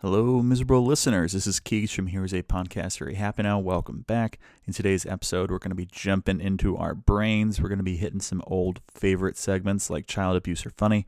[0.00, 1.32] Hello, miserable listeners.
[1.32, 3.58] This is Keeks from Here's a Podcast Very Happy Now.
[3.58, 4.38] Welcome back.
[4.64, 7.60] In today's episode, we're going to be jumping into our brains.
[7.60, 11.04] We're going to be hitting some old favorite segments like child abuse or funny,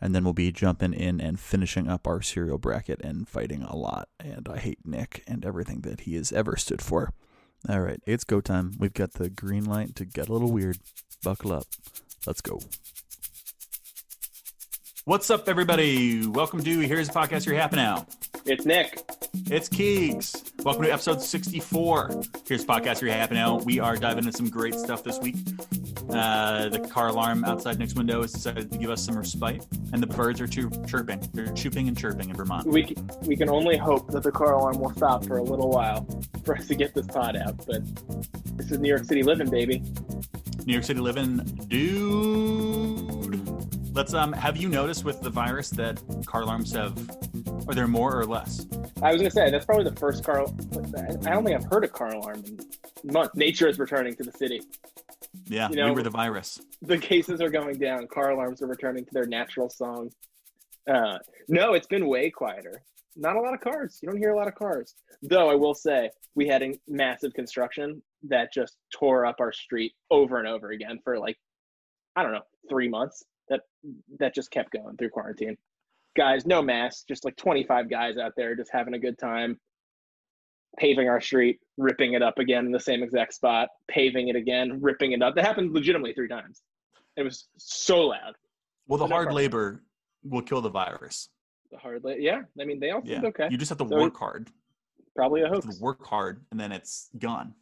[0.00, 3.76] and then we'll be jumping in and finishing up our cereal bracket and fighting a
[3.76, 4.08] lot.
[4.18, 7.12] And I hate Nick and everything that he has ever stood for.
[7.68, 8.72] All right, it's go time.
[8.78, 10.78] We've got the green light to get a little weird.
[11.22, 11.66] Buckle up.
[12.26, 12.60] Let's go.
[15.04, 16.26] What's up, everybody?
[16.26, 18.06] Welcome to Here's a Podcast You're Happy Now.
[18.46, 19.02] It's Nick.
[19.46, 20.52] It's Keegs.
[20.64, 22.22] Welcome to episode 64.
[22.46, 23.58] Here's Podcast Happy Now.
[23.58, 25.36] We are diving into some great stuff this week.
[26.08, 30.02] Uh, the car alarm outside Nick's window has decided to give us some respite, and
[30.02, 31.20] the birds are chir- chirping.
[31.32, 32.66] They're chooping and chirping in Vermont.
[32.66, 35.70] We can, we can only hope that the car alarm will stop for a little
[35.70, 36.06] while
[36.44, 37.64] for us to get this pod out.
[37.66, 37.82] But
[38.56, 39.82] this is New York City living, baby.
[40.66, 41.38] New York City living,
[41.68, 43.40] dude.
[43.94, 44.32] Let's um.
[44.32, 46.94] Have you noticed with the virus that car alarms have?
[47.68, 48.66] Are there more or less?
[49.02, 50.42] I was gonna say that's probably the first car.
[50.42, 53.34] I don't think I've heard a car alarm in months.
[53.36, 54.60] Nature is returning to the city.
[55.46, 56.60] Yeah, You know- we were the virus.
[56.82, 58.06] The cases are going down.
[58.08, 60.10] Car alarms are returning to their natural song.
[60.88, 62.82] Uh, no, it's been way quieter.
[63.16, 63.98] Not a lot of cars.
[64.02, 64.94] You don't hear a lot of cars.
[65.22, 69.92] Though I will say we had a massive construction that just tore up our street
[70.10, 71.38] over and over again for like
[72.16, 73.22] I don't know three months.
[73.48, 73.60] That
[74.18, 75.56] that just kept going through quarantine.
[76.16, 79.58] Guys, no masks, just like 25 guys out there just having a good time,
[80.78, 84.78] paving our street, ripping it up again in the same exact spot, paving it again,
[84.82, 85.34] ripping it up.
[85.36, 86.62] That happened legitimately three times.
[87.16, 88.34] It was so loud.
[88.88, 89.82] Well, the hard labor
[90.24, 91.28] will kill the virus.
[91.70, 92.40] The hard, la- yeah.
[92.60, 93.46] I mean, they all Yeah, okay.
[93.50, 94.50] you just have to So- work hard.
[95.16, 95.80] Probably a hoax.
[95.80, 97.52] work hard, and then it's gone.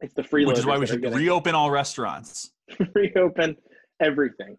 [0.00, 0.44] It's the free.
[0.44, 2.52] Which is why we should reopen all restaurants.
[2.94, 3.56] reopen
[4.00, 4.56] everything.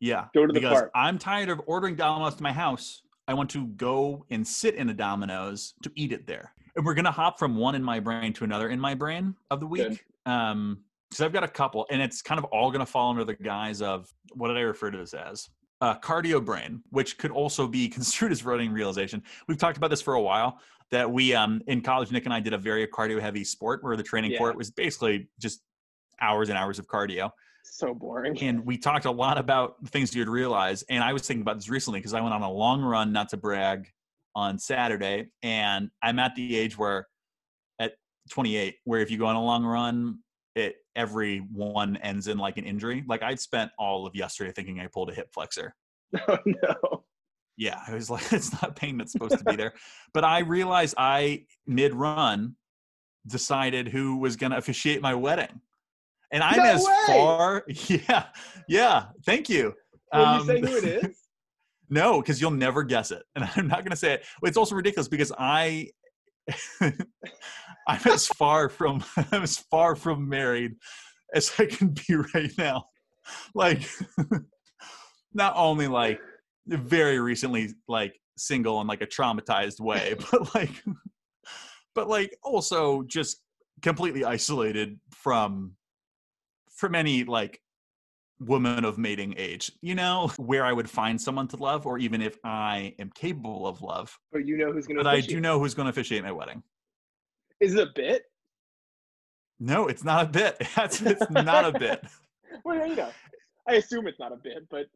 [0.00, 0.26] Yeah.
[0.34, 0.90] Go to the because park.
[0.94, 3.02] I'm tired of ordering Domino's to my house.
[3.28, 6.52] I want to go and sit in a Domino's to eat it there.
[6.76, 9.60] And we're gonna hop from one in my brain to another in my brain of
[9.60, 9.90] the Good.
[9.90, 10.04] week.
[10.26, 13.34] Um, because I've got a couple, and it's kind of all gonna fall under the
[13.34, 15.48] guise of what did I refer to this as?
[15.80, 19.22] Uh, cardio brain, which could also be construed as running realization.
[19.48, 20.58] We've talked about this for a while.
[20.92, 23.96] That we um in college, Nick and I did a very cardio heavy sport where
[23.96, 24.38] the training Yeah.
[24.38, 25.60] for it was basically just
[26.20, 27.30] hours and hours of cardio
[27.68, 28.38] So boring.
[28.42, 31.68] and we talked a lot about things you'd realize and i was thinking about this
[31.68, 33.90] recently because i went on a long run not to brag
[34.34, 37.06] on saturday and i'm at the age where
[37.78, 37.94] at
[38.30, 40.18] 28 where if you go on a long run
[40.54, 44.80] it every one ends in like an injury like i'd spent all of yesterday thinking
[44.80, 45.74] i pulled a hip flexor
[46.28, 47.04] Oh no.
[47.58, 49.74] yeah i was like it's not pain that's supposed to be there
[50.14, 52.54] but i realized i mid run
[53.26, 55.60] decided who was going to officiate my wedding
[56.36, 57.04] and i'm No as way!
[57.06, 58.26] far yeah
[58.68, 59.72] yeah thank you
[60.12, 61.16] Will Um, you say who it is?
[61.88, 64.74] no because you'll never guess it and i'm not going to say it it's also
[64.74, 65.88] ridiculous because i
[67.88, 69.02] i'm as far from
[69.32, 70.74] i'm as far from married
[71.34, 72.84] as i can be right now
[73.54, 73.88] like
[75.32, 76.20] not only like
[76.66, 80.82] very recently like single in like a traumatized way but like
[81.94, 83.38] but like also just
[83.82, 85.72] completely isolated from
[86.76, 87.60] from any like
[88.38, 92.20] woman of mating age you know where i would find someone to love or even
[92.20, 95.30] if i am capable of love But you know who's gonna but i officiate.
[95.36, 96.62] do know who's going to officiate my wedding
[97.60, 98.24] Is it a bit?
[99.58, 102.04] no it's not a bit that's it's not a bit
[102.64, 103.10] Well, you know.
[103.68, 104.86] I assume it's not a bit, but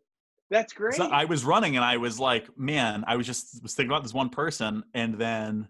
[0.51, 0.95] that's great.
[0.95, 4.03] So I was running and I was like, man, I was just was thinking about
[4.03, 5.69] this one person, and then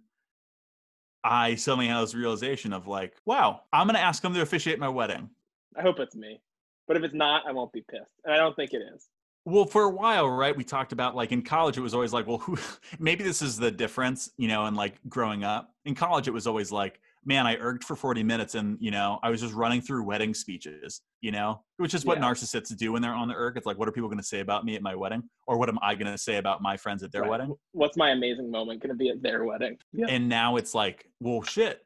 [1.25, 4.88] I suddenly had this realization of like, wow, I'm gonna ask them to officiate my
[4.88, 5.31] wedding.
[5.76, 6.41] I hope it's me.
[6.88, 8.14] But if it's not, I won't be pissed.
[8.25, 9.08] And I don't think it is.
[9.47, 10.54] Well, for a while, right?
[10.54, 12.58] We talked about like in college, it was always like, well, who?
[12.98, 16.47] Maybe this is the difference, you know, and like growing up in college, it was
[16.47, 19.80] always like, man, I erged for 40 minutes, and you know, I was just running
[19.80, 22.25] through wedding speeches, you know, which is what Yeah.
[22.25, 23.56] narcissists do when they're on the erg.
[23.56, 25.69] It's like, what are people going to say about me at my wedding, or what
[25.70, 27.30] am I going to say about my friends at their Right.
[27.30, 27.54] wedding?
[27.72, 29.78] What's my amazing moment going to be at their wedding?
[29.92, 30.06] Yeah.
[30.09, 31.84] and now it's like well shit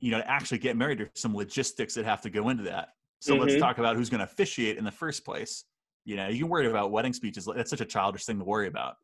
[0.00, 2.90] you know to actually get married there's some logistics that have to go into that
[3.20, 3.58] so let's Mhm.
[3.60, 5.64] talk about who's going to officiate in the first place
[6.04, 8.66] you know you can worry about wedding speeches that's such a childish thing to worry
[8.68, 8.96] about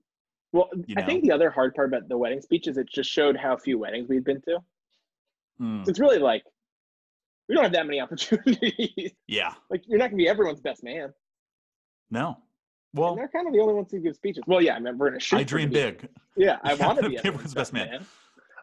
[0.53, 3.11] Well, you I think the other hard part about the wedding speech is it just
[3.11, 4.59] showed how few weddings we've been to.
[5.59, 6.45] Hmm, So it's really like
[7.49, 9.13] we don't have that many opportunities.
[9.27, 11.13] yeah like you're not gonna be everyone's best man.
[12.11, 14.45] no and well they're kind of the only ones who give speeches.
[14.47, 17.19] Well, yeah, I mean, we're gonna i dream big Yeah, I want to to be
[17.19, 18.07] everyone's, best man.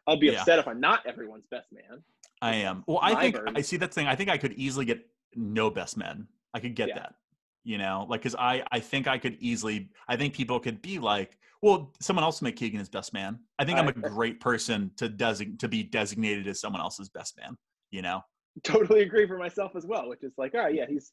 [0.07, 0.39] I'll be Yeah.
[0.39, 2.01] upset if I'm not everyone's best man.
[2.41, 3.51] i am well i think bird.
[3.55, 5.05] i see that thing i think i could easily get
[5.35, 6.99] no best men i could get Yeah.
[6.99, 7.15] that
[7.63, 10.99] you know, like because I I think I could easily I think people could be
[10.99, 13.39] like, well, someone else make Keegan his best man.
[13.59, 17.09] I think I, am a great person to design to be designated as someone else's
[17.09, 17.55] best man.
[17.91, 18.21] You know,
[18.63, 20.09] totally agree for myself as well.
[20.09, 21.11] Which is like, all right, yeah, he's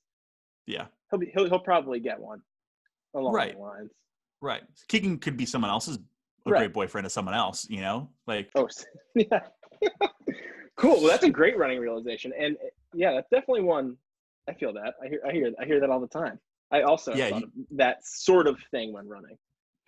[0.67, 2.41] yeah, he'll be he'll he'll probably get one
[3.15, 3.55] along right.
[3.55, 3.91] the lines.
[4.41, 4.63] Right.
[4.89, 5.99] Keegan could be someone else's
[6.47, 6.61] a right.
[6.61, 7.67] great boyfriend of someone else.
[7.69, 8.69] You know, like oh
[9.15, 9.41] yeah.
[10.77, 11.01] cool.
[11.01, 13.99] Well, that's a great running realization, and eh, yeah, that's definitely one.
[14.49, 14.95] I feel that.
[15.03, 15.21] I hear.
[15.29, 15.53] I hear.
[15.61, 16.39] I hear that all the time.
[16.71, 19.37] I also yeah, you, that sort of thing when running.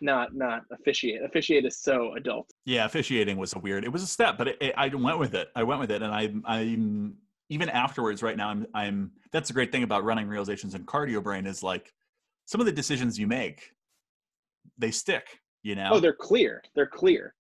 [0.01, 1.23] Not not officiate.
[1.23, 2.51] Officiate is so adult.
[2.65, 3.85] Yeah, officiating was a weird.
[3.85, 5.49] It was a step, but it, it, I went with it.
[5.55, 7.15] I went with it, and I I'm
[7.51, 8.23] even afterwards.
[8.23, 9.11] Right now, I'm I'm.
[9.33, 11.93] That's a great thing about running realizations and cardio brain is like
[12.47, 13.73] some of the decisions you make,
[14.79, 15.41] they stick.
[15.63, 15.91] You know.
[15.93, 16.63] Oh, they're clear.
[16.75, 17.35] They're clear.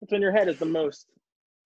[0.00, 1.06] That's when your head is the most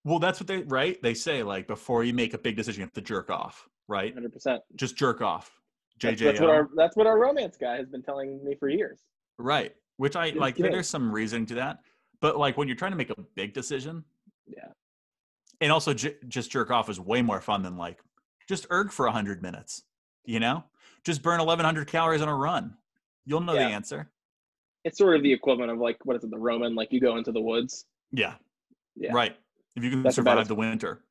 [0.04, 1.00] well, that's what they right.
[1.02, 4.12] They say like before you make a big decision, you have to jerk off, right?
[4.14, 4.62] Hundred percent.
[4.76, 5.50] Just jerk off.
[5.98, 6.18] JJ.
[6.18, 9.00] That's, that's, what our that's what our romance guy has been telling me for years.
[9.38, 9.74] Right.
[9.96, 10.56] Which I like.
[10.56, 11.80] There's some reason to that,
[12.20, 14.04] but like when you're trying to make a big decision.
[14.46, 14.68] Yeah.
[15.60, 17.98] And also, j- just jerk off is way more fun than like
[18.48, 19.82] just erg for hundred minutes.
[20.24, 20.62] You know,
[21.04, 22.76] just burn 1,100 calories on a run.
[23.24, 23.68] You'll know yeah.
[23.68, 24.10] the answer.
[24.84, 26.74] It's sort of the equivalent of like what is it, the Roman?
[26.74, 27.86] Like you go into the woods.
[28.12, 28.34] Yeah.
[28.94, 29.12] Yeah.
[29.12, 29.36] Right.
[29.74, 31.02] If you can That's survive the winter.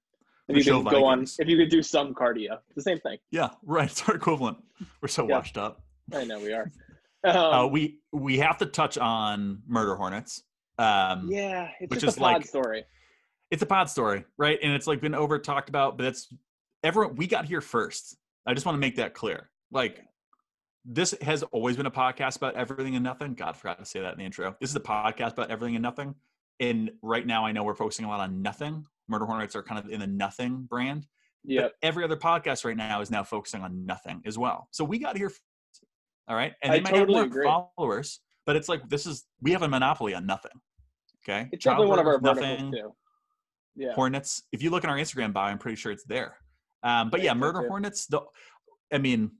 [0.48, 3.18] If you can go on, if you could do some cardio, it's the same thing.
[3.32, 3.90] Yeah, right.
[3.92, 4.58] It's our equivalent.
[5.02, 5.36] We're so yeah.
[5.36, 5.82] washed up.
[6.14, 6.72] I know we are.
[7.24, 10.44] Uh, um, uh, we we have to touch on murder hornets.
[10.78, 12.84] Um, yeah, it's which just is a pod like, story.
[13.50, 14.60] It's a pod story, right?
[14.62, 16.32] And it's like been over talked about, but it's
[16.84, 17.16] everyone.
[17.16, 18.16] We got here first.
[18.46, 19.50] I just want to make that clear.
[19.72, 20.06] Like
[20.86, 23.34] this has always been a podcast about everything and nothing.
[23.34, 24.56] God, I forgot to say that in the intro.
[24.62, 26.14] This is a podcast about everything and nothing
[26.60, 28.86] and right now I know we're focusing a lot on nothing.
[29.08, 31.08] Murder Hornets are kind of in the nothing brand.
[31.44, 31.70] Yeah.
[31.82, 34.68] Every other podcast right now is now focusing on nothing as well.
[34.72, 35.32] So we got here.
[36.28, 36.54] All right.
[36.62, 37.46] And they I might totally have more agree.
[37.78, 40.52] followers, but it's like this is we have a monopoly on nothing.
[41.24, 41.48] Okay.
[41.52, 42.94] It's definitely one of our nothing, too.
[43.76, 43.94] Yeah.
[43.94, 44.44] Hornets.
[44.52, 46.38] If you look in our Instagram bio, I'm pretty sure it's there.
[46.84, 48.22] Um, but yeah, Murder Hornets, the
[48.92, 49.32] I mean,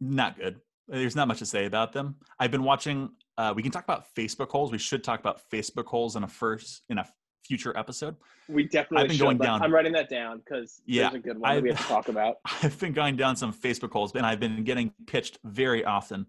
[0.00, 0.60] not good.
[0.88, 2.16] There's not much to say about them.
[2.38, 4.72] I've been watching uh, we can talk about Facebook holes.
[4.72, 7.06] We should talk about Facebook holes in a first in a
[7.46, 8.16] future episode.
[8.48, 9.04] We definitely.
[9.04, 9.62] I've been should, going down.
[9.62, 12.08] I'm writing that down because yeah, there's a good one I've, we have to talk
[12.08, 12.36] about.
[12.62, 16.26] I've been going down some Facebook holes, and I've been getting pitched very often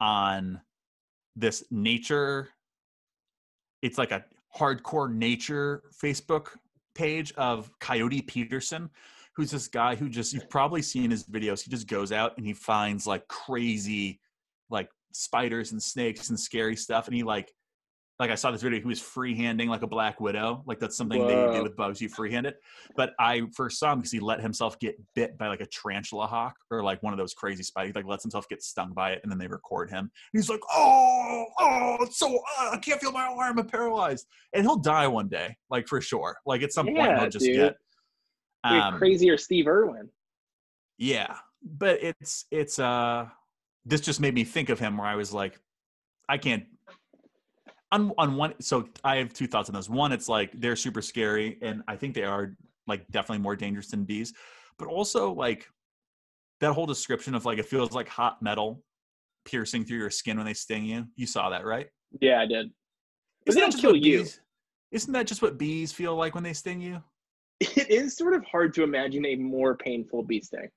[0.00, 0.60] on
[1.36, 2.48] this nature.
[3.82, 4.24] It's like a
[4.56, 6.48] hardcore nature Facebook
[6.94, 8.90] page of Coyote Peterson,
[9.36, 11.62] who's this guy who just you've probably seen his videos.
[11.62, 14.20] He just goes out and he finds like crazy,
[14.68, 17.52] like spiders and snakes and scary stuff and he like
[18.20, 20.62] like I saw this video, he was freehanding like a black widow.
[20.66, 21.50] Like that's something Whoa.
[21.50, 22.56] they do with bugs, you freehand it.
[22.94, 26.26] But I first saw him because he let himself get bit by like a tarantula
[26.26, 27.94] hawk or like one of those crazy spiders.
[27.94, 30.00] Like lets himself get stung by it, and then they record him.
[30.00, 34.26] And he's like, "Oh, oh, it's so uh, I can't feel my arm, I'm paralyzed."
[34.52, 36.36] And he'll die one day, like for sure.
[36.44, 37.56] Like at some yeah, point, he'll just dude.
[37.56, 37.76] get
[38.64, 40.10] um, crazier Steve Irwin.
[40.98, 43.28] Yeah, but it's it's uh
[43.86, 45.58] this just made me think of him where I was like,
[46.28, 46.64] I can't.
[47.92, 49.88] On on one, so I have two thoughts on this.
[49.88, 52.54] One, it's like they're super scary, and I think they are
[52.86, 54.32] like definitely more dangerous than bees.
[54.78, 55.68] But also like
[56.60, 58.82] that whole description of like it feels like hot metal
[59.44, 61.06] piercing through your skin when they sting you.
[61.16, 61.88] You saw that, right?
[62.20, 62.70] Yeah, I did.
[63.44, 64.18] But Isn't they don't kill you.
[64.18, 64.40] Bees,
[64.92, 67.02] isn't that just what bees feel like when they sting you?
[67.60, 70.68] It is sort of hard to imagine a more painful bee sting.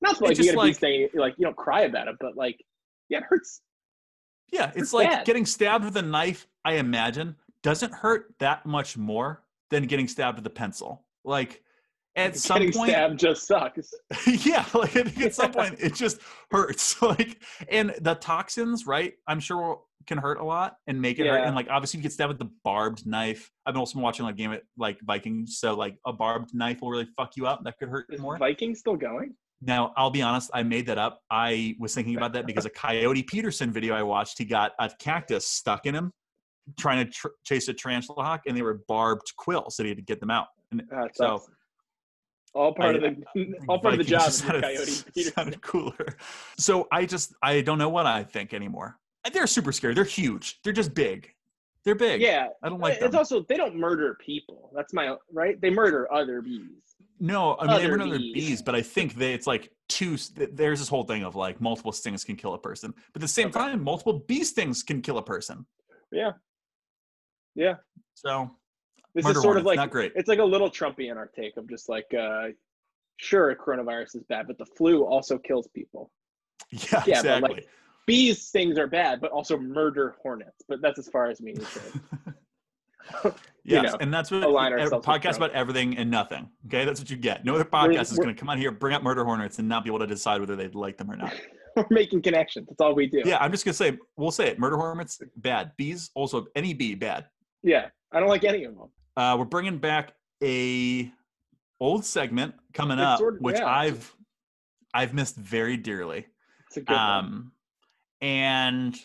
[0.00, 2.36] Not like you get a like, bee sting, like you don't cry about it, but
[2.36, 2.56] like,
[3.08, 3.62] yeah, it hurts.
[4.52, 6.46] Yeah, it's, like getting stabbed with a knife.
[6.64, 11.04] I imagine doesn't hurt that much more than getting stabbed with a pencil.
[11.24, 11.62] Like
[12.16, 13.92] at some getting point, stabbed just sucks.
[14.26, 16.20] yeah, like at some point it just
[16.50, 16.96] hurts.
[17.02, 19.14] Like and the toxins, right?
[19.26, 21.32] I'm sure can hurt a lot and make it yeah.
[21.32, 21.46] hurt.
[21.46, 23.50] And like obviously, you get stabbed with the barbed knife.
[23.66, 26.90] I've been also watching like game it like Vikings, so like a barbed knife will
[26.90, 27.62] really fuck you up.
[27.64, 28.38] That could hurt Is more.
[28.38, 29.34] Vikings still going?
[29.66, 31.22] Now, I'll be honest, I made that up.
[31.30, 34.90] I was thinking about that because a Coyote Peterson video I watched, he got a
[34.98, 36.12] cactus stuck in him
[36.78, 39.98] trying to tr- chase a tarantula hawk, and they were barbed quills, so he had
[39.98, 40.48] to get them out.
[40.70, 41.42] And uh, so,
[42.54, 44.30] all part I, of the all part of the job.
[44.30, 45.32] Sounded, Coyote Peterson.
[45.34, 46.16] sounded cooler.
[46.58, 48.98] So I just I don't know what I think anymore.
[49.32, 49.94] They're super scary.
[49.94, 50.60] They're huge.
[50.62, 51.30] They're just big.
[51.84, 52.20] They're big.
[52.20, 52.94] Yeah, I don't like.
[52.94, 53.16] It's them.
[53.16, 54.70] also they don't murder people.
[54.74, 55.60] That's my right.
[55.60, 56.93] They murder other bees.
[57.20, 58.34] No, I mean other bees.
[58.34, 60.16] bees, but I think they it's like two.
[60.34, 63.28] There's this whole thing of like multiple stings can kill a person, but at the
[63.28, 63.60] same okay.
[63.60, 65.66] time, multiple bee stings can kill a person.
[66.10, 66.32] Yeah.
[67.54, 67.76] Yeah.
[68.14, 68.50] So
[69.14, 70.12] this is sort of like not great.
[70.16, 72.48] It's like a little Trumpian our take of just like, uh,
[73.18, 76.10] sure, coronavirus is bad, but the flu also kills people.
[76.70, 77.54] Yeah, Yeah, but, exactly.
[77.54, 77.68] like,
[78.06, 80.64] Bees stings are bad, but also murder hornets.
[80.68, 81.54] But that's as far as me.
[83.64, 83.84] is concerned.
[83.86, 86.48] you know, and that's what align ourselves podcast about everything and nothing.
[86.66, 87.44] Okay, that's what you get.
[87.44, 89.68] No other podcast is we're- going to come out here, bring up murder hornets, and
[89.68, 91.34] not be able to decide whether they like them or not.
[91.76, 92.68] We're making connections.
[92.68, 93.22] That's all we do.
[93.24, 94.60] Yeah, I'm just gonna say we'll say it.
[94.60, 95.72] Murder hornets bad.
[95.76, 97.26] Bees also any bee bad.
[97.64, 97.88] Yeah.
[98.12, 98.90] I don't like any of them.
[99.16, 101.10] Uh, we're bringing back a
[101.80, 103.66] old segment coming It's up, sort of- which yeah.
[103.66, 104.14] I've
[104.94, 106.26] I've missed very dearly.
[106.68, 107.00] It's a good one.
[107.24, 107.52] Um,
[108.20, 108.96] and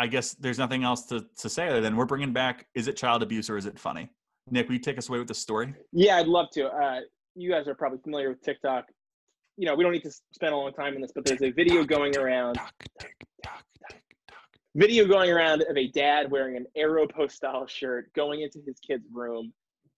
[0.00, 2.66] I guess there's nothing else to to say other than we're bringing back.
[2.74, 4.08] Is it child abuse or is it funny?
[4.50, 5.74] Nick, will you take us away with the story?
[5.92, 6.68] Yeah, I'd love to.
[6.68, 7.00] Uh,
[7.34, 8.86] you guys are probably familiar with TikTok.
[9.58, 11.50] You know, we don't need to spend a long time on this, but there's a
[11.50, 12.58] video going around,
[14.74, 19.52] video going around of a dad wearing an Aeropostale shirt going into his kid's room.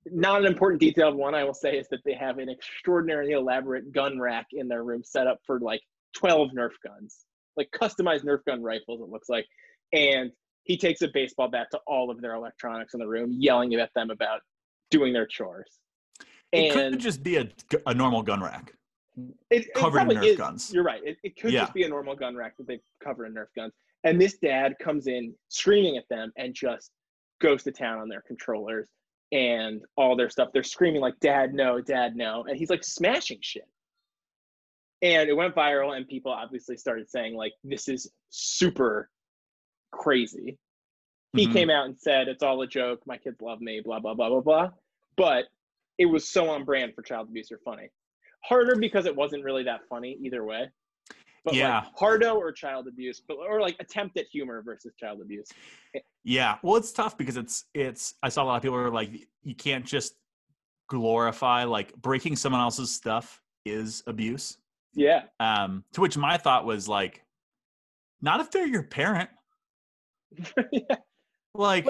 [0.06, 3.92] Not an important detail one I will say is that they have an extraordinarily elaborate
[3.92, 5.82] gun rack in their room set up for like
[6.16, 7.18] 12 Nerf guns,
[7.56, 9.46] like customized Nerf gun rifles, it looks like.
[9.92, 10.30] And
[10.64, 13.90] he takes a baseball bat to all of their electronics in the room, yelling at
[13.94, 14.40] them about
[14.90, 15.78] doing their chores.
[16.52, 17.48] It And could just be a,
[17.86, 18.72] a normal gun rack.
[19.50, 20.72] it, it covered in Nerf is- guns.
[20.72, 21.00] You're right.
[21.04, 21.60] It, it could Yeah.
[21.62, 23.72] just be a normal gun rack that they cover in Nerf guns.
[24.04, 26.90] And this dad comes in screaming at them and just
[27.40, 28.88] goes to town on their controllers
[29.32, 30.48] and all their stuff.
[30.52, 31.80] They're screaming like, "Dad, no!
[31.80, 33.66] Dad, no!" And he's like smashing shit.
[35.00, 39.08] And it went viral, and people obviously started saying like, "This is super
[39.92, 40.58] crazy."
[41.34, 41.52] He Mhm.
[41.52, 43.06] came out and said, "It's all a joke.
[43.06, 44.70] My kids love me." Blah blah blah blah blah.
[45.16, 45.46] But
[45.98, 47.88] it was so on brand for child abuse or funny.
[48.44, 50.68] Harder because it wasn't really that funny either way.
[51.44, 51.80] But Yeah.
[51.80, 55.48] like hardo or child abuse, but or like attempt at humor versus child abuse.
[56.24, 58.14] Yeah, well, it's tough because it's it's.
[58.22, 59.10] I saw a lot of people are like,
[59.42, 60.16] you can't just
[60.88, 64.58] glorify like breaking someone else's stuff is abuse.
[64.94, 65.24] Yeah.
[65.40, 67.24] Um, to which my thought was like,
[68.20, 69.30] not if they're your parent.
[70.72, 70.96] yeah.
[71.54, 71.86] Like,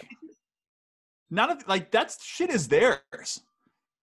[1.31, 3.41] none of like that's shit is theirs.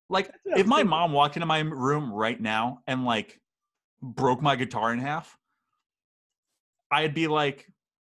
[0.09, 0.89] Like, That's what I if my thinking.
[0.89, 3.39] mom walked into my room right now and like
[4.01, 5.37] broke my guitar in half,
[6.91, 7.67] I'd be like,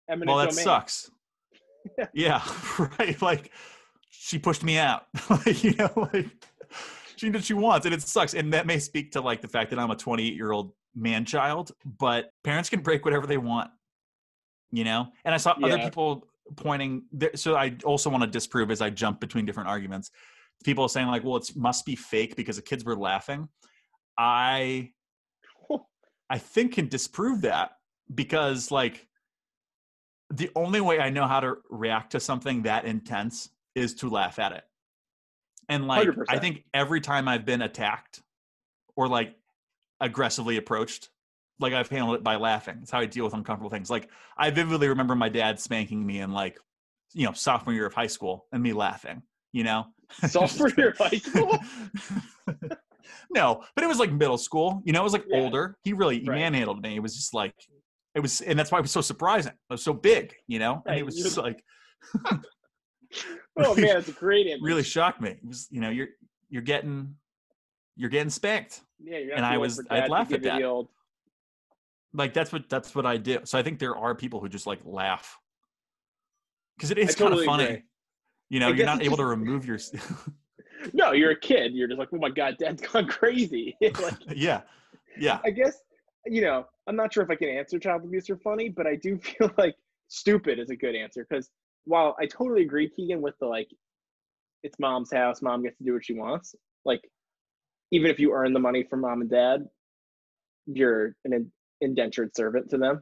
[0.08, 0.64] Eminent well, that domain.
[0.64, 1.10] sucks.
[2.14, 2.42] yeah,
[2.98, 3.20] right.
[3.20, 3.50] Like,
[4.10, 5.06] she pushed me out.
[5.30, 6.28] like, you know, like
[7.16, 8.34] she did what she wants, and it sucks.
[8.34, 11.24] And that may speak to like the fact that I'm a 28 year old man
[11.24, 13.70] child, but parents can break whatever they want.
[14.70, 17.04] You know, and I saw other people pointing.
[17.12, 20.10] There, so I also want to disprove as I jump between different arguments.
[20.64, 23.48] People saying like, "Well, it must be fake because the kids were laughing."
[24.18, 24.90] I,
[26.30, 27.72] I think can disprove that
[28.14, 29.06] because like
[30.30, 34.38] the only way I know how to react to something that intense is to laugh
[34.38, 34.64] at it.
[35.68, 36.40] And like I 100%.
[36.40, 38.22] think every time I've been attacked
[38.96, 39.34] or like
[40.00, 41.10] aggressively approached,
[41.60, 42.78] like I've handled it by laughing.
[42.82, 43.90] It's how I deal with uncomfortable things.
[43.90, 46.58] Like I vividly remember my dad spanking me in like,
[47.14, 49.22] you know, sophomore year of high school and me laughing,
[49.52, 49.86] you know?
[50.28, 51.58] Sophomore year of high school?
[53.30, 54.82] no, but it was like middle school.
[54.84, 55.40] You know, it was like Yeah.
[55.40, 55.76] older.
[55.82, 56.36] He really he Right.
[56.38, 56.96] manhandled me.
[56.96, 57.54] It was just like
[58.14, 59.52] it was, and that's why it was so surprising.
[59.52, 61.62] It was so big, you know, and it was just like
[62.24, 64.60] Oh Really- man, it's a great image.
[64.62, 65.30] really shocked me.
[65.30, 66.08] It was, you know, you're
[66.48, 67.14] you're getting
[67.96, 68.80] you're getting spanked.
[69.00, 70.62] Yeah, you're and I was- I'd laugh at that.
[70.62, 70.88] Old,
[72.14, 73.40] Like that's what that's what I do.
[73.44, 75.38] So I think there are people who just like laugh
[76.76, 77.78] because it is totally kind of funny.
[77.78, 77.84] agree.
[78.50, 79.78] You know, you're not able to remove your.
[80.92, 81.74] no, you're a kid.
[81.74, 83.76] You're just like, oh my god, dad's gone crazy.
[83.80, 84.62] like, yeah,
[85.18, 85.82] yeah, I guess
[86.30, 88.96] you know, I'm not sure if I can answer child abuse or funny, but I
[88.96, 89.74] do feel like
[90.08, 91.50] stupid is a good answer because
[91.84, 93.68] while I totally agree, Keegan, with the like,
[94.62, 96.54] it's mom's house, mom gets to do what she wants.
[96.84, 97.00] Like,
[97.92, 99.66] even if you earn the money from mom and dad,
[100.66, 103.00] you're an indentured servant to them.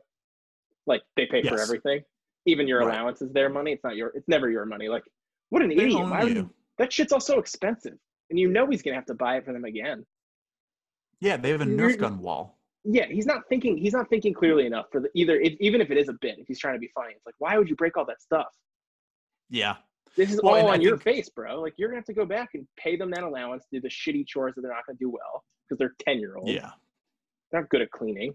[0.86, 2.00] Like they pay for everything.
[2.46, 2.94] Even your Right.
[2.94, 3.72] allowance is their money.
[3.72, 4.08] It's not your.
[4.14, 4.88] It's never your money.
[4.88, 5.02] Like,
[5.48, 6.00] what an They idiot!
[6.08, 6.42] Why would you.
[6.42, 6.50] you?
[6.78, 7.94] That shit's all so expensive,
[8.30, 10.06] and you know he's gonna have to buy it for them again.
[11.20, 11.36] yeah.
[11.36, 12.58] They have a Nerf gun wall.
[12.84, 13.76] yeah, he's not thinking.
[13.76, 15.40] He's not thinking clearly enough for the either.
[15.40, 17.34] If, even if it is a bit, if he's trying to be funny, it's like,
[17.38, 18.46] why would you break all that stuff?
[19.50, 19.76] Yeah,
[20.16, 21.60] This is Well, all I on your think- face, bro.
[21.60, 24.24] Like you're gonna have to go back and pay them that allowance, do the shitty
[24.26, 26.50] chores that they're not gonna do well because they're ten year olds.
[26.52, 26.70] yeah.
[27.50, 28.34] they're not good at cleaning.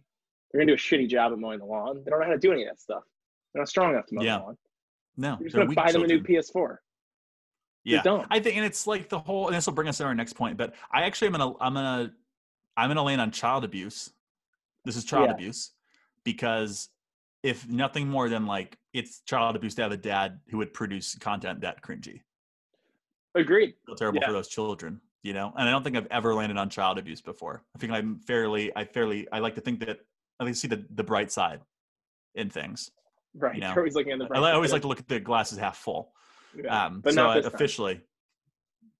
[0.51, 2.01] They're gonna do a shitty job at mowing the lawn.
[2.03, 3.03] They don't know how to do any of that stuff.
[3.53, 4.38] They're not strong enough to mow Yeah.
[4.39, 4.58] the lawn.
[5.17, 6.22] No, You're just gonna buy them a new.
[6.22, 6.67] PS4.
[7.84, 8.27] They're Yeah, dumb.
[8.29, 9.48] I think, and it's like the whole.
[9.48, 10.58] And this will bring us to our next point.
[10.58, 12.13] But I actually am gonna, I'm gonna,
[12.77, 14.13] I'm gonna land on child abuse.
[14.86, 15.34] This is child Yeah.
[15.36, 15.72] abuse
[16.24, 16.89] because
[17.43, 21.15] if nothing more than like it's child abuse to have a dad who would produce
[21.15, 22.22] content that cringy,
[23.36, 23.75] Agreed.
[23.86, 24.27] feel terrible Yeah.
[24.27, 25.01] for those children.
[25.24, 27.63] You know, and I don't think I've ever landed on child abuse before.
[27.75, 30.00] I think I'm fairly, I fairly, I like to think that
[30.40, 31.62] I like to see the the bright side
[32.36, 32.92] in things.
[33.34, 33.56] Right.
[33.56, 34.76] You know, always looking at the I, bright I always side.
[34.76, 36.14] like to look at the glasses half full.
[36.56, 36.86] Yeah.
[36.86, 38.02] Um, but so not I officially,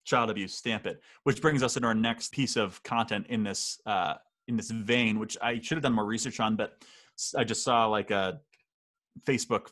[0.06, 1.02] child abuse, stamp it.
[1.24, 4.16] Which brings us into our next piece of content in this uh,
[4.48, 6.84] in this vein, which I should have done more research on, but
[7.38, 8.40] I just saw like a
[9.28, 9.68] Facebook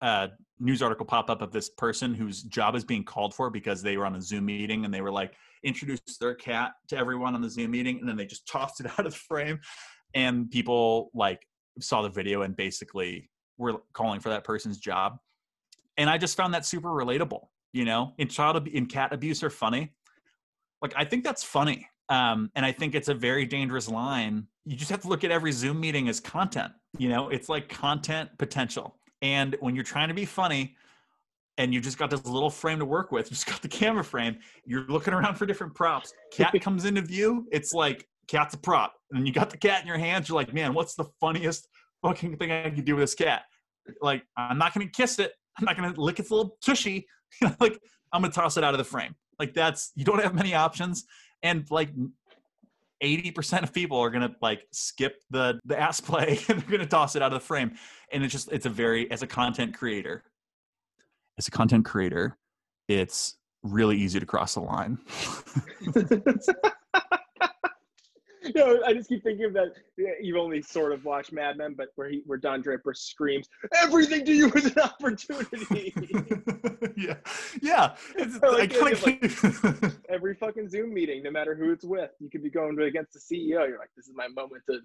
[0.00, 3.82] uh, news article pop up of this person whose job is being called for because
[3.82, 5.34] they were on a Zoom meeting and they were like
[5.64, 8.86] introduced their cat to everyone on the Zoom meeting and then they just tossed it
[8.98, 9.58] out of the frame
[10.14, 11.46] and people like
[11.80, 15.18] saw the video and basically were calling for that person's job.
[15.98, 18.12] And i just found that super relatable you know?
[18.18, 19.92] In child ab- in cat abuse are funny.
[20.80, 24.46] Like i think that's funny um, and i think it's a very dangerous line.
[24.64, 27.30] You just have to look at every zoom meeting as content you know?
[27.30, 28.96] It's like content potential.
[29.22, 30.76] And when you're trying to be funny
[31.56, 34.04] and you just got this little frame to work with you just got the camera
[34.04, 36.12] frame you're looking around for different props.
[36.32, 38.94] Cat comes into view it's like cat's a prop.
[39.10, 41.68] And you got the cat in your hands you're like man what's the funniest
[42.02, 43.42] fucking thing i can do with this cat?
[44.00, 45.32] Like i'm not gonna kiss it.
[45.58, 47.06] I'm not gonna lick its little tushy.
[47.60, 47.78] Like
[48.12, 49.14] i'm gonna toss it out of the frame.
[49.38, 51.04] Like that's you don't have many options.
[51.42, 51.90] And like
[53.02, 57.16] 80% of people are gonna like skip the the ass play and they're gonna toss
[57.16, 57.72] it out of the frame.
[58.12, 60.24] And it's just it's a very as a content creator
[61.38, 62.36] as a content creator
[62.88, 64.98] it's really easy to cross the line
[68.44, 69.72] you know, I just keep thinking of that.
[70.20, 74.24] You've only sort of watched Mad Men, but where he, where Don Draper screams, "Everything
[74.24, 75.94] to you is an opportunity."
[76.96, 77.14] yeah
[77.62, 82.10] yeah it's, I I like idea Every fucking Zoom meeting, no matter who it's with,
[82.20, 83.68] you could be going against the CEO.
[83.68, 84.80] You're like, "This is my moment to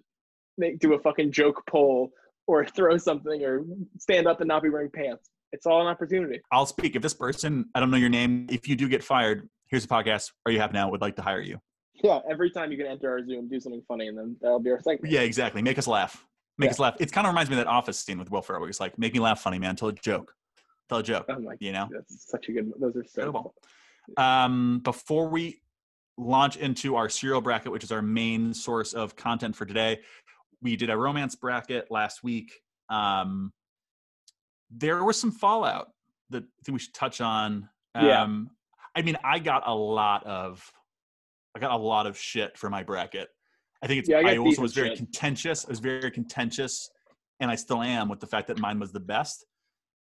[0.58, 2.12] make do a fucking joke poll
[2.48, 3.64] or throw something or
[4.00, 6.42] stand up and not be wearing pants." It's all an opportunity.
[6.52, 6.96] I'll speak.
[6.96, 9.88] If this person, I don't know your name, if you do get fired, here's a
[9.88, 10.32] podcast.
[10.46, 10.90] Are you happy now?
[10.90, 11.60] Would like to hire you.
[12.04, 14.70] Yeah, every time you can enter our Zoom, do something funny, and then that'll be
[14.72, 15.12] our segment.
[15.12, 15.62] Yeah, exactly.
[15.62, 16.26] Make us laugh.
[16.58, 16.72] Make Yeah.
[16.72, 16.96] us laugh.
[17.00, 18.98] It kind of reminds me of that office scene with Will Ferrell where he's like,
[18.98, 19.76] make me laugh funny, man.
[19.76, 20.34] Tell a joke.
[20.90, 21.26] Tell a joke.
[21.30, 21.88] Oh my, You know?
[21.92, 22.72] that's such a good.
[22.80, 23.22] Those are so.
[23.22, 23.56] Incredible.
[24.16, 25.62] Um, before we
[26.18, 30.00] launch into our cereal bracket, which is our main source of content for today,
[30.62, 32.62] we did a romance bracket last week.
[32.90, 33.52] Um,
[34.72, 35.90] there was some fallout
[36.30, 37.70] that I think we should touch on.
[37.96, 38.22] Yeah.
[38.24, 38.50] Um,
[38.96, 40.72] I mean, I got a lot of,
[41.58, 43.30] I got a lot of shit for my bracket.
[43.82, 44.10] I think it's.
[44.10, 44.98] Yeah, I I, also was very shit.
[44.98, 45.66] contentious.
[45.66, 46.90] I was very contentious,
[47.40, 49.44] and I still am with the fact that mine was the best.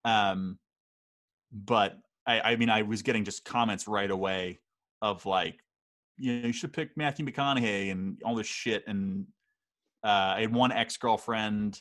[0.04, 0.58] Um,
[1.52, 4.60] but I, I mean, I was getting just comments right away
[5.02, 5.58] of like,
[6.16, 8.84] you know, you should pick Matthew McConaughey and all this shit.
[8.86, 9.26] And
[10.04, 11.80] uh, I had one ex girlfriend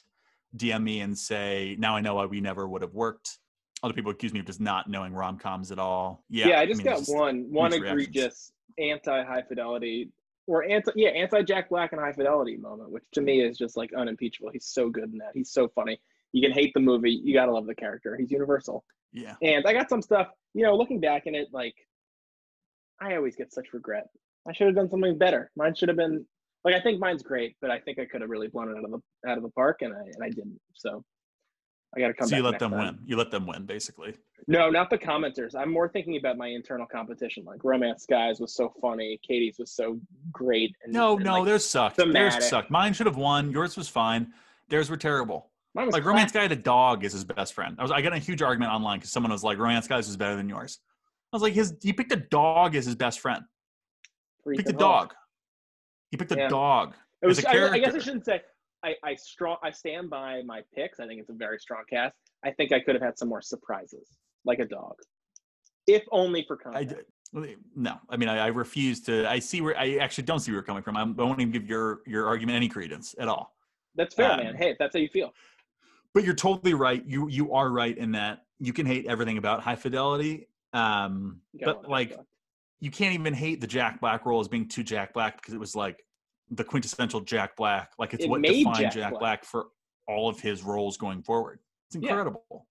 [0.58, 3.38] DM me and say, "Now I know why we never would have worked."
[3.84, 6.24] Other people accuse me of just not knowing rom coms at all.
[6.28, 10.12] Yeah, Yeah, I just mean, got it's one one egregious anti high fidelity
[10.48, 13.78] or anti yeah anti Jack Black and high fidelity moment, which to me is just
[13.78, 14.50] like unimpeachable.
[14.52, 15.32] He's so good in that.
[15.34, 16.00] He's so funny.
[16.32, 18.16] You can hate the movie, you gotta love the character.
[18.18, 18.84] He's universal.
[19.12, 21.74] Yeah, And I got some stuff, you know, looking back in it, like
[23.02, 24.08] I always get such regret.
[24.48, 25.50] I should have done something better.
[25.56, 26.26] Mine should have been
[26.64, 28.86] like I think mine's great, but I think I could have really blown it out
[28.86, 30.60] of the out of the park, and I and I didn't.
[30.74, 31.04] So
[31.96, 32.28] I got to come.
[32.28, 32.80] so you let them time.
[32.80, 33.00] win.
[33.06, 34.16] You let them win, basically.
[34.48, 35.56] No, not the commenters.
[35.56, 37.44] I'm more thinking about my internal competition.
[37.46, 40.00] Like Romance Guys was so funny, Katie's was so
[40.32, 40.76] great.
[40.84, 41.98] And, No, and, no, like, theirs sucked.
[41.98, 42.42] Theirs thematic.
[42.44, 42.72] sucked.
[42.72, 43.52] Mine should have won.
[43.52, 44.34] Yours was fine.
[44.70, 45.52] Theirs were terrible.
[45.74, 46.14] mine was like crap.
[46.14, 47.76] romance guy had a dog as his best friend.
[47.80, 50.18] I was I got a huge argument online because someone was like, romance guys is
[50.18, 50.80] better than yours.
[51.32, 53.44] I was like, his he picked a dog as his best friend.
[54.50, 55.14] He picked a dog.
[56.12, 56.48] He picked a Yeah.
[56.48, 56.96] dog.
[57.22, 58.42] It was, as a I, I guess I shouldn't say.
[58.84, 59.58] I, I strong.
[59.62, 61.00] I stand by my picks.
[61.02, 62.16] I think it's a very strong cast.
[62.46, 64.08] I think I could have had some more surprises,
[64.46, 64.96] like a dog,
[65.88, 67.06] if only for I content.
[67.34, 67.96] d- no.
[68.10, 69.30] I mean, I, I refuse to.
[69.30, 70.98] I see where I actually don't see where you're coming from.
[70.98, 73.54] I'm, I won't even give your your argument any credence at all.
[73.96, 74.56] That's fair, um, man.
[74.56, 75.34] Hey, if that's how you feel.
[76.14, 77.04] But you're totally right.
[77.06, 80.48] You you are right in that you can hate everything about high fidelity.
[80.74, 82.18] Um, but like
[82.80, 85.60] you can't even hate the Jack Black role as being too Jack Black because it
[85.60, 86.04] was like
[86.52, 87.92] the quintessential Jack Black.
[88.00, 89.20] Like it's It what defined Jack Black.
[89.20, 89.46] Black.
[89.46, 89.68] for
[90.08, 91.60] all of his roles going forward.
[91.88, 92.68] It's incredible.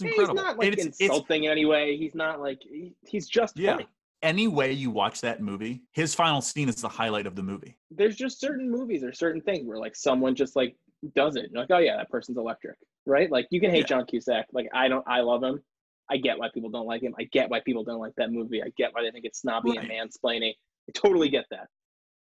[0.00, 0.34] It's incredible.
[0.36, 1.96] He's not like And it's, it's insulting in any way.
[1.96, 3.72] He's not like he, he's just Yeah.
[3.72, 3.86] funny.
[4.22, 7.76] any way you watch that movie, his final scene is the highlight of the movie.
[7.90, 10.76] There's just certain movies or certain things where like someone just like
[11.14, 11.50] does it.
[11.50, 13.30] You're like, oh yeah, that person's electric, right?
[13.30, 13.86] Like you can hate Yeah.
[13.96, 14.46] John Cusack.
[14.52, 15.62] Like I don't, I love him.
[16.10, 17.14] I get why people don't like him.
[17.18, 18.62] I get why people don't like that movie.
[18.62, 19.90] I get why they think it's snobby and Right.
[20.06, 20.52] mansplaining.
[20.88, 21.68] I totally get that.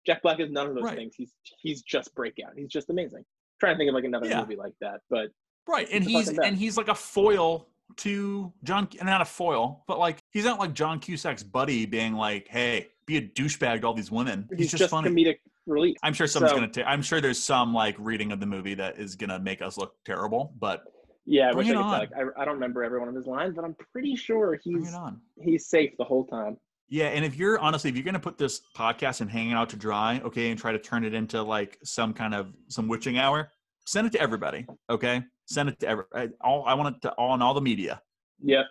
[0.06, 0.96] Jack Black is none of those Right.
[0.96, 1.16] things.
[1.16, 2.54] He's he's just breakout.
[2.56, 3.26] He's just amazing.
[3.60, 4.40] trying to think of like another Yeah.
[4.40, 5.32] movie like that, but
[5.70, 10.00] Right, and he's and he's like a foil to John, and not a foil, but
[10.00, 13.94] like he's not like John Cusack's buddy, being like, "Hey, be a douchebag to all
[13.94, 15.10] these women." He's, he's, just, just funny.
[15.10, 15.38] comedic.
[15.68, 15.98] release.
[16.02, 16.72] I'm sure someone's So- gonna.
[16.72, 19.78] ta- I'm sure there's some like reading of the movie that is gonna make us
[19.78, 20.84] look terrible, but
[21.26, 22.00] Yeah, I Bring wish I it could on.
[22.00, 24.92] Like, I, I don't remember every one of his lines, but I'm pretty sure he's
[24.92, 26.58] it he's safe the whole time.
[26.92, 29.76] Yeah, and if you're honestly, if you're gonna put this podcast and hanging out to
[29.76, 33.52] dry, okay, and try to turn it into like some kind of some witching hour,
[33.86, 35.22] send it to everybody, okay?
[35.50, 36.04] Send it to every.
[36.14, 38.02] I, all I want it to all on all the media.
[38.44, 38.66] Yep.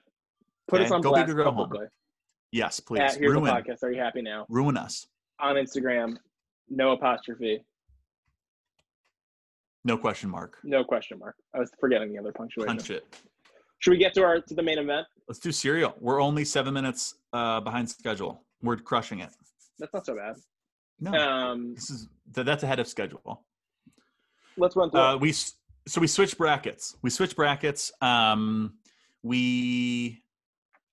[0.68, 1.54] Put us Okay, on go big blast or go home.
[1.56, 1.86] publicly.
[2.52, 3.00] Yes, please.
[3.00, 3.82] At here's ruin, the podcast.
[3.82, 4.46] Are you happy now?
[4.48, 5.08] ruin us.
[5.40, 6.16] On Instagram,
[6.70, 7.64] no apostrophe,
[9.84, 10.58] No question mark.
[10.62, 11.34] no question mark.
[11.54, 12.76] I was forgetting the other punctuation.
[12.76, 13.04] Punch it.
[13.80, 15.06] Should we get to our to the main event?
[15.28, 15.94] Let's do cereal.
[16.00, 18.42] We're only seven minutes uh, behind schedule.
[18.62, 19.30] We're crushing it.
[19.78, 20.36] That's not so bad.
[21.00, 23.42] No, Um, this is that's ahead of schedule.
[24.56, 25.00] let's run through.
[25.00, 25.32] Uh, we
[25.88, 26.96] so we switched brackets.
[27.02, 27.90] We switched brackets.
[28.00, 28.74] Um,
[29.22, 30.22] we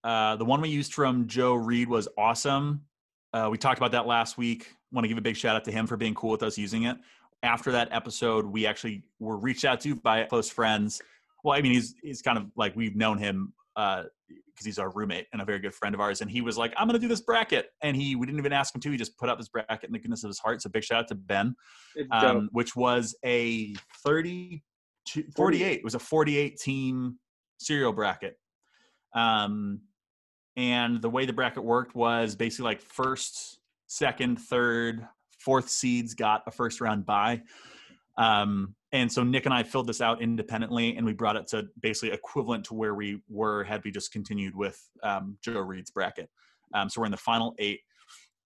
[0.03, 2.85] uh, the one we used from Joe Reed was awesome.
[3.33, 4.71] Uh, we talked about that last week.
[4.91, 6.83] Want to give a big shout out to him for being cool with us using
[6.83, 6.97] it.
[7.43, 11.01] After that episode, we actually were reached out to by close friends.
[11.43, 15.27] Well, I mean, he's he's kind of like we've known him because he's our roommate
[15.33, 16.21] and a very good friend of ours.
[16.21, 18.53] And he was like, "I'm going to do this bracket," and he we didn't even
[18.53, 18.91] ask him to.
[18.91, 20.61] He just put up his bracket in the goodness of his heart.
[20.61, 21.55] So big shout out to Ben
[22.11, 24.63] um, which was a 30
[25.35, 27.17] 48 it was a 48 team
[27.57, 28.37] cereal bracket.
[29.13, 29.81] Um,
[30.57, 35.05] and the way the bracket worked was basically like first second third
[35.39, 37.41] fourth seeds got a first round bye.
[38.17, 41.65] Um, and so nick and i filled this out independently and we brought it to
[41.81, 46.29] basically equivalent to where we were had we just continued with um, joe reed's bracket.
[46.73, 47.81] Um, so we're in the final eight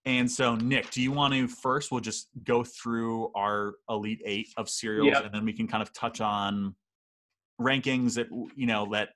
[0.06, 1.92] and so, Nick, do you want to first?
[1.92, 5.26] We'll just go through our elite eight of cereals, Yep.
[5.26, 6.76] and then we can kind of touch on
[7.62, 9.10] rankings that you know that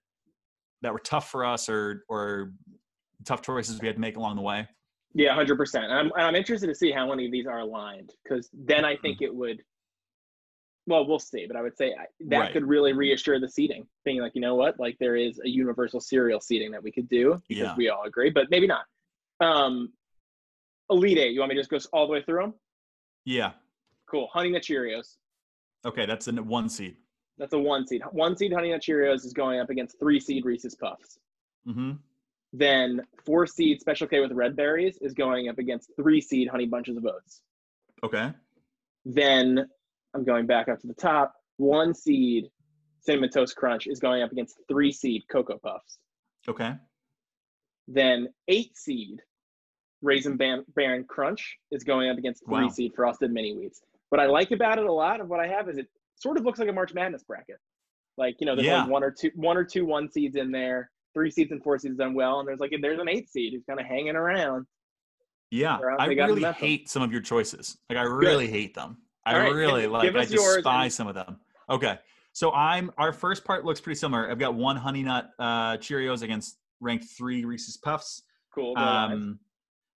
[0.82, 2.54] that were tough for us, or or
[3.26, 4.68] tough choices we had to make along the way.
[5.14, 5.92] Yeah, hundred percent.
[5.92, 9.22] I'm I'm interested to see how many of these are aligned because then I think
[9.22, 9.62] it would.
[10.86, 11.96] Well, we'll see, but I would say
[12.28, 12.52] that Right.
[12.52, 16.02] could really reassure the seating, being like, you know what, like there is a universal
[16.02, 17.76] cereal seating that we could do because Yeah.
[17.78, 18.84] we all agree, but maybe not.
[19.40, 19.94] Um,
[20.90, 21.34] Elite Eight.
[21.34, 22.54] You want me to just go all the way through them?
[23.26, 23.52] Yeah.
[24.10, 24.28] Cool.
[24.34, 25.16] Honey Nut Cheerios.
[25.86, 26.96] Okay, that's a one seed.
[27.38, 28.02] That's a one seed.
[28.12, 31.18] One seed Honey Nut Cheerios is going up against three seed Reese's Puffs.
[31.66, 31.94] hmm
[32.52, 36.66] Then four seed Special K with red berries is going up against three seed Honey
[36.68, 37.42] Bunches of Oats.
[38.04, 38.32] Okay.
[39.06, 39.68] Then
[40.14, 41.34] I'm going back up to the top.
[41.58, 42.50] One seed
[43.02, 45.98] Cinnamon Toast Crunch is going up against three seed Cocoa Puffs.
[46.48, 46.74] Okay.
[47.88, 49.22] Then eight seed
[50.04, 52.70] Raisin Ban- Bran Crunch is going up against three Wow.
[52.70, 53.82] seed Frosted Mini Wheats.
[54.10, 56.44] What I like about it a lot of what I have is it sort of
[56.44, 57.58] looks like a March Madness bracket.
[58.18, 58.82] Like you know, there's Yeah.
[58.82, 61.80] like one or two, one or two one seeds in there, three seeds and four
[61.80, 64.68] seeds done well, and there's like there's an eight seed who's kind of hanging around.
[65.50, 67.78] Yeah, I really hate some of your choices.
[67.90, 68.98] Like I really hate them.
[69.26, 70.14] I right, really like.
[70.14, 71.40] I despise and- some of them.
[71.70, 71.98] Okay,
[72.34, 74.30] so I'm our first part looks pretty similar.
[74.30, 78.24] I've got one Honey Nut uh, Cheerios against ranked three Reese's Puffs.
[78.54, 78.78] Cool.
[78.78, 79.40] um,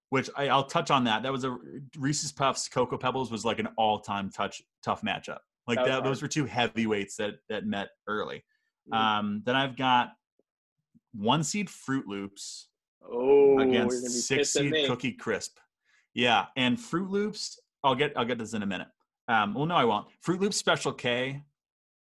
[0.10, 1.24] which I, I'll touch on that.
[1.24, 1.58] That was a
[1.98, 5.40] Reese's Puffs Cocoa Pebbles was like an all time touch tough matchup.
[5.68, 8.44] Like That that, those were two heavyweights that that met early.
[8.92, 8.98] Mhm.
[8.98, 10.14] Um, then I've got
[11.14, 12.70] one seed Froot Loops
[13.04, 14.74] oh, you're gonna be against six seed.
[14.88, 15.58] Cookie Crisp.
[16.14, 17.60] Yeah, and Froot Loops.
[17.84, 18.88] I'll get I'll get this in a minute.
[19.28, 20.08] Um, well, no, I won't.
[20.26, 21.44] Froot Loops Special K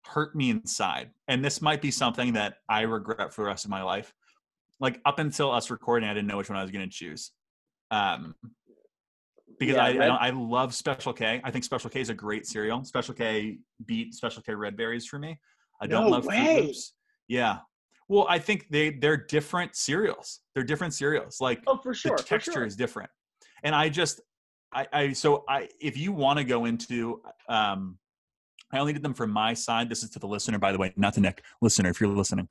[0.05, 3.71] hurt me inside, and this might be something that I regret for the rest of
[3.71, 4.13] my life.
[4.81, 7.31] Like up until us recording, I didn't know which one I was going to choose.
[7.93, 8.35] Um,
[9.59, 11.41] because Yeah, I, I, red- don't, I love Special K.
[11.45, 12.83] I think Special K is a great cereal.
[12.85, 15.39] Special K beat Special K Red Berries for me.
[15.81, 16.37] I don't No love way.
[16.37, 16.95] Froot Loops.
[17.29, 17.59] Yeah.
[18.09, 20.41] Well, I think they they're different cereals.
[20.55, 21.41] They're different cereals.
[21.41, 22.17] Like Oh, for sure.
[22.17, 22.65] the for texture sure.
[22.67, 23.11] is different
[23.65, 24.21] and i just
[24.73, 27.97] i i so i if you want to go into um
[28.73, 30.93] i only did them from my side this is to the listener by the way
[30.97, 32.49] not to nick listener if you're listening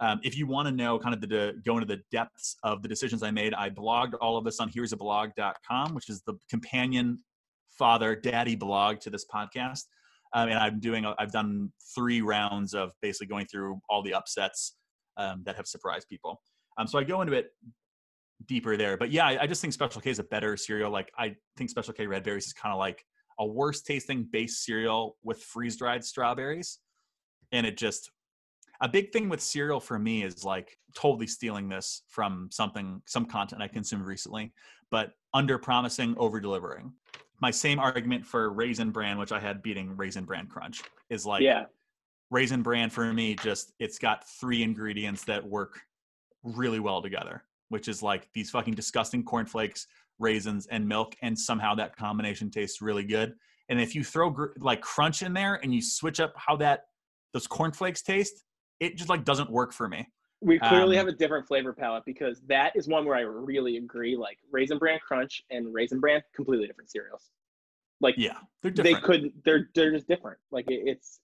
[0.00, 2.82] um, if you want to know kind of the, the go into the depths of
[2.82, 6.22] the decisions i made i blogged all of this on here's a blog.com which is
[6.26, 7.18] the companion
[7.78, 9.84] father daddy blog to this podcast
[10.34, 14.76] um, and i'm doing I've done three rounds of basically going through all the upsets
[15.16, 16.40] um, that have surprised people
[16.78, 17.50] um, so i go into it
[18.46, 18.96] deeper there.
[18.96, 20.90] But yeah, I, I just think Special K is a better cereal.
[20.90, 23.04] Like I think Special K Red Berries is kind of like
[23.38, 26.78] a worse tasting base cereal with freeze dried strawberries,
[27.52, 28.10] and it just
[28.80, 33.26] a big thing with cereal for me is like totally stealing this from something some
[33.26, 34.52] content I consumed recently,
[34.90, 36.92] but under promising, over delivering.
[37.40, 41.42] My same argument for Raisin Bran, which I had beating Raisin Bran Crunch, is like
[41.42, 41.64] yeah.
[42.30, 45.80] Raisin Bran for me just it's got three ingredients that work
[46.42, 49.86] really well together, which is like these fucking disgusting cornflakes,
[50.18, 53.34] raisins and milk and somehow that combination tastes really good
[53.68, 56.84] and if you throw gr- like crunch in there and you switch up how that
[57.32, 58.43] those cornflakes taste
[58.80, 60.06] it just like doesn't work for me
[60.40, 63.76] We clearly Um, have a different flavor palette because that is one where I really
[63.78, 64.16] agree.
[64.16, 67.30] Like Raisin Bran Crunch and Raisin Bran, completely different cereals.
[68.00, 69.32] Like yeah they're they couldn't.
[69.44, 70.38] They're they're just different.
[70.50, 71.20] Like it, it's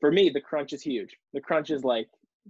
[0.00, 1.16] for me, the Crunch is huge.
[1.32, 2.08] The Crunch is like,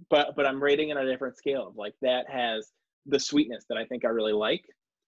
[0.09, 1.67] but but I'm rating it on a different scale.
[1.67, 2.71] Of like that has
[3.05, 4.65] the sweetness that I think I really like.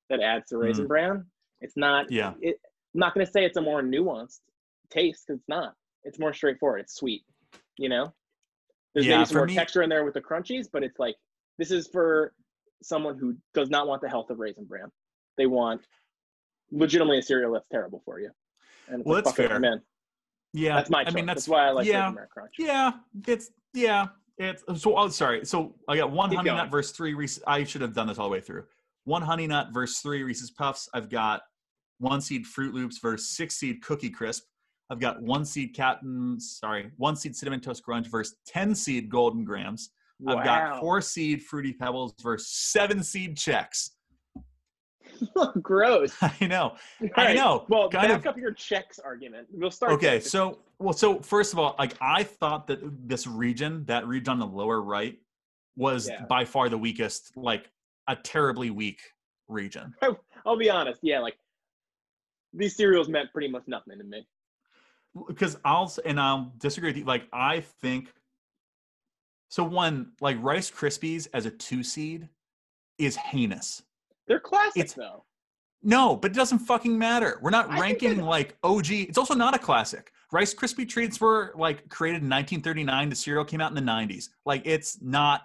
[0.10, 1.26] That adds to Raisin Bran.
[1.62, 2.06] It's not.
[2.08, 2.12] Mm.
[2.12, 2.60] yeah It,
[2.94, 4.42] I'm not going to say it's a more nuanced
[4.90, 5.74] taste 'cause it's not.
[6.04, 6.82] It's more straightforward.
[6.82, 7.24] It's sweet.
[7.78, 8.14] You know.
[8.94, 11.16] There's Yeah, maybe some more me- texture in there with the crunchies, but it's like
[11.58, 12.34] this is for
[12.82, 14.92] someone who does not want the health of Raisin Bran.
[15.38, 15.82] They want
[16.72, 18.30] legitimately a cereal that's terrible for you.
[18.88, 19.82] And it's Well, like, that's it, fair.
[20.56, 22.02] Yeah That's my i mean that's, that's why I like yeah.
[22.02, 22.54] Raisin Bran Crunch.
[22.60, 22.92] Yeah,
[23.28, 24.96] it's yeah, it's so.
[24.96, 25.44] Oh, sorry.
[25.46, 26.58] So I got one Keep honey going.
[26.58, 27.42] nut versus three Reese's.
[27.48, 28.66] I should have done this all the way through.
[29.06, 30.88] One honey nut versus three Reese's Puffs.
[30.94, 31.42] I've got
[31.98, 34.44] one seed Froot Loops versus six seed Cookie Crisp.
[34.94, 36.40] I've got one seed Captain.
[36.40, 39.90] Sorry, one seed Cinnamon Toast Crunch versus ten seed Golden Grahams.
[40.28, 43.90] I've got four seed Fruity Pebbles versus seven seed Chex.
[45.64, 46.14] Gross.
[46.22, 46.76] I know.
[47.02, 47.66] All I know.
[47.70, 49.48] Well, Kind back of- up your Chex argument.
[49.52, 49.94] We'll start.
[49.94, 54.34] Okay, so well, so first of all, like I thought that this region, that region
[54.34, 55.18] on the lower right,
[55.76, 56.26] was Yeah.
[56.30, 57.68] by far the weakest, like
[58.08, 59.02] a terribly weak
[59.48, 59.96] region.
[60.46, 61.00] I'll be honest.
[61.02, 61.36] Yeah, like
[62.54, 64.28] these cereals meant pretty much nothing to me.
[65.28, 67.06] Because I'll and I'll disagree with you.
[67.06, 68.12] Like I think
[69.50, 69.64] so.
[69.64, 72.30] One like Rice Krispies as a two seed
[72.98, 73.84] is heinous.
[74.28, 75.24] They're classic It's- though.
[75.86, 77.40] No, but it doesn't fucking matter.
[77.42, 78.90] We're not I ranking like OG.
[78.92, 80.14] It's also not a classic.
[80.32, 83.10] Rice Krispie treats were like created in 1939.
[83.10, 84.30] The cereal came out in the 90s.
[84.46, 85.42] Like it's not.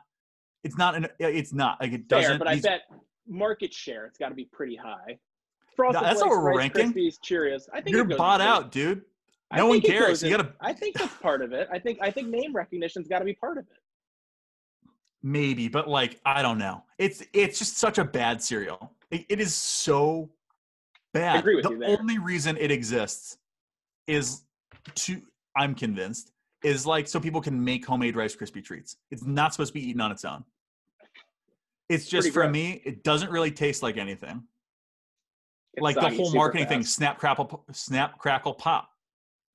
[0.63, 1.09] It's not an.
[1.19, 2.39] It's not like it Fair, doesn't.
[2.39, 2.83] but I bet
[3.27, 5.19] market share it's got to be pretty high.
[5.75, 6.93] Frosted that's Flakes, what we're Rice ranking.
[6.93, 7.63] Krispies, Cheerios.
[7.73, 9.03] I think you're bought out, dude.
[9.51, 10.23] I No one cares.
[10.23, 11.69] You gotta I think that's part of it.
[11.73, 13.77] I think I think name recognition's got to be part of it.
[15.23, 16.85] maybe, but like I don't know.
[16.99, 18.93] It's it's just such a bad cereal.
[19.11, 20.31] It- it is so
[21.15, 21.39] bad.
[21.41, 23.39] agree with the only reason it exists
[24.07, 24.43] is
[24.95, 25.23] to
[25.57, 26.33] I'm convinced
[26.63, 28.97] is like so people can make homemade Rice Krispie treats.
[29.11, 30.45] It's not supposed to be eaten on its own.
[31.89, 34.43] It's just for me, it doesn't really taste like anything.
[35.73, 38.91] It's like the whole marketing thing, snap crackle, snap crackle pop.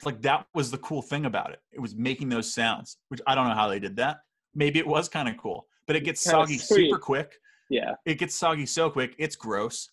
[0.06, 1.60] Like that was the cool thing about it.
[1.72, 4.18] It was making those sounds, which I don't know how they did that.
[4.56, 6.86] Maybe it was kind of cool, but it gets Kinda soggy sweet.
[6.89, 7.34] super quick.
[7.70, 9.16] Yeah, It gets soggy so quick.
[9.18, 9.89] It's gross.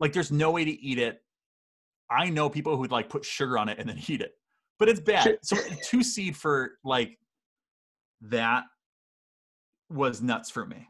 [0.00, 1.22] Like there's no way to eat it.
[2.10, 4.32] I know people who'd like put sugar on it and then eat it,
[4.78, 5.38] but it's bad.
[5.42, 7.18] So two seed for like
[8.22, 8.64] that
[9.90, 10.86] was nuts for me.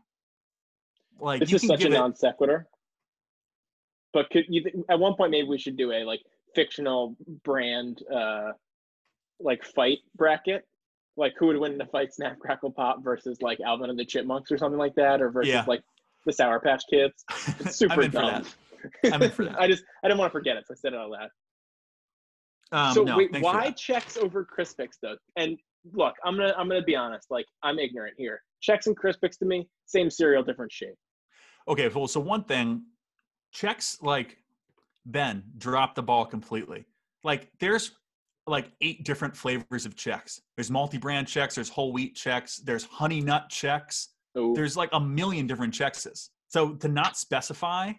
[1.21, 2.67] Like this you is can such a non sequitur.
[4.13, 6.23] But could you th- at one point maybe we should do a like
[6.55, 8.53] fictional brand uh
[9.41, 10.65] like fight bracket?
[11.17, 14.05] Like who would win in a fight, Snap Crackle Pop versus like Alvin and the
[14.05, 15.65] Chipmunks or something like that, or versus Yeah.
[15.67, 15.83] like
[16.27, 17.25] the Sour Patch Kids?
[17.61, 18.43] It's super I'm in for dumb.
[19.03, 19.13] that.
[19.15, 19.57] I'm in for that.
[19.61, 21.29] I just I didn't want to forget it, so I said it out loud.
[22.71, 25.17] Um, so no, wait, why Chex over Crispix though?
[25.37, 25.59] And
[25.93, 27.31] look, I'm gonna I'm gonna be honest.
[27.31, 28.43] Like I'm ignorant here.
[28.63, 30.95] Chex and Crispix to me, same cereal, different shape.
[31.67, 32.83] Okay, well, so one thing,
[33.55, 34.37] Chex like
[35.11, 36.85] Ben dropped the ball completely.
[37.25, 37.93] Like there's
[38.47, 40.41] like eight different flavors of Chex.
[40.57, 41.55] There's multi-brand Chex.
[41.55, 42.63] There's whole wheat Chex.
[42.63, 44.07] There's honey nut Chex.
[44.35, 46.29] Oh, There's like a million different Chexes.
[46.49, 47.93] So to not specify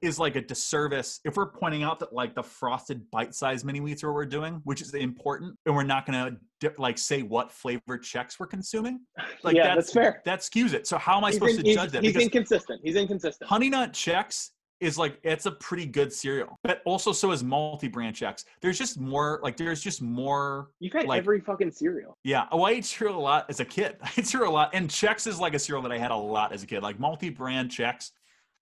[0.00, 4.02] is like a disservice if we're pointing out that like the frosted bite-sized mini wheats
[4.04, 7.50] are what we're doing, which is important, and we're not going to like say what
[7.52, 9.00] flavor Chex we're consuming.
[9.44, 10.22] Like yeah, that's, fair.
[10.24, 10.86] That skews it.
[10.86, 12.04] So how am I He's, supposed in- to judge that?
[12.04, 12.80] he's Because inconsistent.
[12.84, 13.50] He's inconsistent.
[13.50, 14.50] Honey Nut Chex
[14.82, 18.44] is like it's a pretty good cereal, but also so is multi-brand Chex.
[18.60, 20.70] There's just more like there's just more.
[20.80, 22.18] You've had like- every fucking cereal.
[22.24, 23.96] Yeah, oh, I ate cereal a lot as a kid.
[24.02, 26.16] I ate cereal a lot, and Chex is like a cereal that I had a
[26.16, 26.82] lot as a kid.
[26.82, 28.10] Like multi-brand Chex,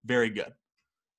[0.04, 0.52] very good.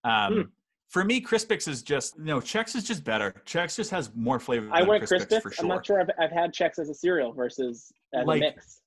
[0.03, 0.41] Um, Hmm.
[0.89, 2.39] For me, Crispix is just you no.
[2.41, 3.33] Chex is just better.
[3.45, 4.67] Chex just has more flavor.
[4.73, 5.41] I went Crispix, Crispix.
[5.41, 8.45] for I'm not sure I've, I've had Chex as a cereal versus as Like, a
[8.45, 8.81] mix.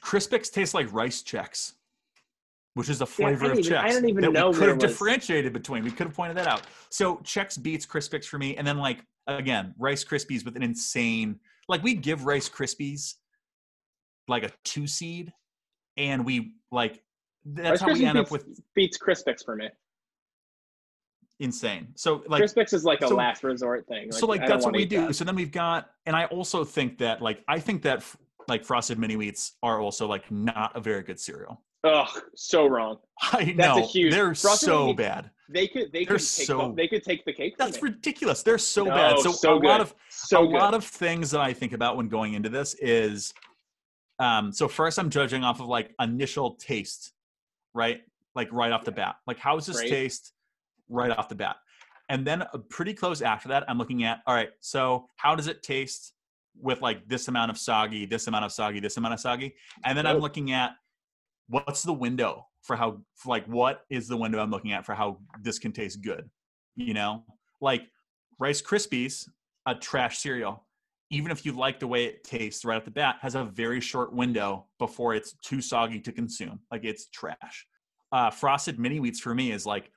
[0.00, 1.74] Crispix tastes like rice Chex,
[2.78, 3.82] which is Yeah, flavor of didn't even- Chex.
[3.82, 5.82] I didn't even that know we could have differentiated between.
[5.82, 6.62] We could have pointed that out.
[6.90, 11.40] So Chex beats Crispix for me, and then like again, Rice Krispies with an insane
[11.68, 13.14] like we give Rice Krispies
[14.28, 15.32] like a two seed,
[15.96, 17.02] and we like
[17.44, 19.68] that's Rice how we Krispies end up with beats Crispix for me.
[21.40, 21.88] insane.
[21.96, 24.12] So like Crispix is like a so- last resort thing.
[24.12, 25.16] so like I that's what we do that.
[25.16, 28.04] so then we've got and i also think that like i think that
[28.46, 32.98] like frosted mini wheats are also like not a very good cereal Ugh, so wrong.
[33.32, 36.68] i That's a know huge- they're so bad they could they They're could take so-
[36.68, 37.56] the, they could take the cake.
[37.56, 38.42] That's ridiculous.
[38.42, 39.18] They're so No, bad.
[39.20, 39.66] So, so a good.
[39.66, 40.52] lot of so a good.
[40.56, 43.32] lot of things that I think about when going into this is
[44.18, 47.12] um so first I'm judging off of like initial taste,
[47.74, 48.02] right?
[48.34, 49.16] Like right off the bat.
[49.26, 49.88] Like how's this Great.
[49.90, 50.32] taste
[50.90, 51.56] right off the bat?
[52.10, 55.46] And then uh, pretty close after that, I'm looking at all right, so how does
[55.46, 56.12] it taste
[56.60, 59.54] with like this amount of soggy, this amount of soggy, this amount of soggy?
[59.84, 60.72] And then I'm looking at
[61.48, 65.18] what's the window for how like what is the window I'm looking at for how
[65.42, 66.28] this can taste good?
[66.76, 67.24] You know?
[67.60, 67.82] Like
[68.38, 69.28] Rice Krispies,
[69.66, 70.66] a trash cereal,
[71.10, 73.80] even if you like the way it tastes right off the bat, has a very
[73.80, 76.60] short window before it's too soggy to consume.
[76.70, 77.66] Like it's trash.
[78.12, 79.90] Uh, Frosted Mini Wheats for me is like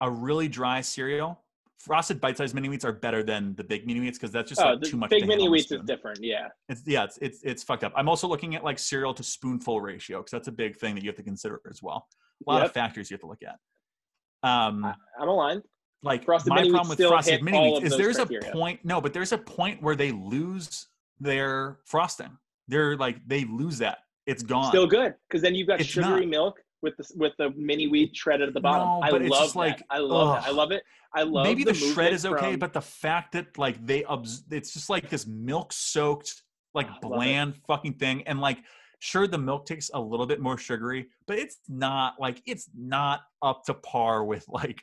[0.00, 1.43] a really dry cereal.
[1.80, 4.72] Frosted bite-sized mini wheats are better than the big mini wheats because that's just oh,
[4.72, 5.10] like too much.
[5.10, 6.18] big mini wheats is different.
[6.22, 6.48] Yeah.
[6.68, 7.92] It's yeah, it's it's it's fucked up.
[7.94, 11.02] I'm also looking at like cereal to spoonful ratio because that's a big thing that
[11.04, 12.06] you have to consider as well.
[12.46, 14.48] A lot of factors you have to look at.
[14.48, 15.62] Um, I, I'm aligned.
[16.02, 18.50] like Frosted my problem with frosted mini wheats is there's criteria.
[18.50, 18.80] a point.
[18.84, 20.86] No, but there's a point where they lose
[21.20, 22.36] their frosting.
[22.68, 23.98] They're like they lose that.
[24.26, 24.68] It's gone.
[24.68, 26.28] Still good because then you've got It's sugary not.
[26.28, 28.86] milk with the with the mini wheat shredded at the bottom.
[28.86, 30.48] No, I love like, I love it.
[30.48, 30.82] I love it.
[31.16, 34.04] I love Maybe the, the, shred is okay, from- but the fact that like they
[34.50, 36.42] it's just like this milk soaked,
[36.74, 37.16] like Oh, I love it.
[37.16, 38.22] bland fucking thing.
[38.28, 38.58] And like
[39.00, 43.20] sure the milk tastes a little bit more sugary, but it's not like it's not
[43.42, 44.82] up to par with like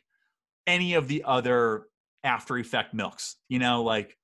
[0.67, 1.85] any of the other
[2.23, 3.37] after effect milks.
[3.49, 4.17] You know, like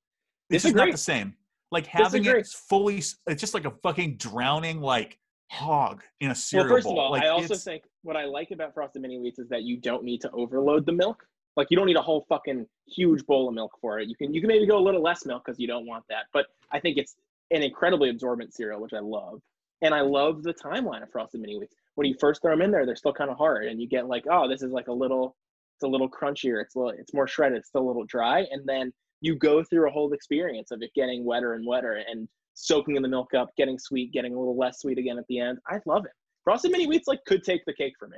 [0.50, 1.36] it's just not the same.
[1.72, 2.42] Like having Disagree.
[2.42, 5.18] it fully it's just like a fucking drowning like
[5.50, 6.68] hog in a cereal.
[6.68, 9.18] well, first of all, like, I also it's- think what I like about frosted mini
[9.18, 11.26] wheats is that you don't need to overload the milk.
[11.56, 14.08] Like you don't need a whole fucking huge bowl of milk for it.
[14.08, 16.26] You can you can maybe go a little less milk because you don't want that.
[16.32, 17.16] But I think it's
[17.50, 19.42] an incredibly absorbent cereal, which I love.
[19.82, 21.74] And I love the timeline of frosted mini wheats.
[21.96, 24.08] When you first throw them in there, they're still kind of hard, and you get
[24.08, 25.36] like, oh, this is like a little,
[25.76, 26.62] it's a little crunchier.
[26.62, 27.60] It's a little, it's more shredded.
[27.60, 30.92] It's still a little dry, and then you go through a whole experience of it
[30.94, 32.28] getting wetter and wetter and
[32.58, 35.40] soaking in the milk up, getting sweet, getting a little less sweet again at the
[35.40, 35.60] end.
[35.68, 36.12] I love it.
[36.44, 38.18] Frosted mini wheats like could take the cake for me.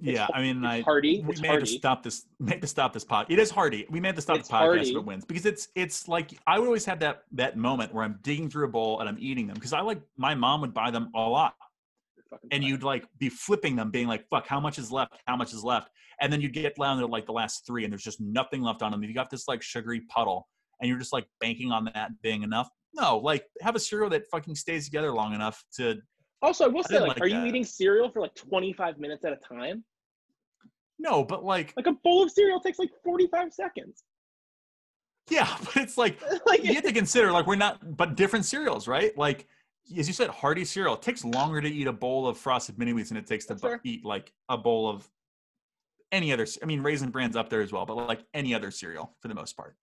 [0.00, 1.22] It's yeah, I mean, It's I hearty.
[1.24, 2.26] we It's may have to stop this.
[2.38, 3.26] Make to stop this pod.
[3.30, 3.86] It is hardy.
[3.88, 4.90] We may have to stop It's the podcast hearty.
[4.90, 8.04] if it wins because it's it's like I would always have that that moment where
[8.04, 10.74] I'm digging through a bowl and I'm eating them because I like my mom would
[10.74, 11.54] buy them a lot
[12.50, 15.14] and you'd like be flipping them, being like, "Fuck, how much is left?
[15.26, 15.88] How much is left?"
[16.20, 18.82] And then you'd get down to like the last three and there's just nothing left
[18.82, 19.02] on them.
[19.02, 20.46] You got this like sugary puddle
[20.80, 22.68] and you're just like banking on that being enough.
[22.98, 25.96] No, like have a cereal that fucking stays together long enough to
[26.42, 29.32] Also, I will say, like, like are you eating cereal for like 25 minutes at
[29.32, 29.84] a time?
[30.98, 34.04] no, but like Like a bowl of cereal takes like 45 seconds.
[35.30, 38.88] yeah, but it's like like you have to consider like we're not but different cereals
[38.88, 39.46] right like
[39.96, 42.92] as you said hearty cereal it takes longer to eat a bowl of frosted mini
[42.92, 45.08] wheats than it takes to bu- eat like a bowl of
[46.12, 49.16] any other I mean raisin brands up there as well but like any other cereal
[49.20, 49.76] for the most part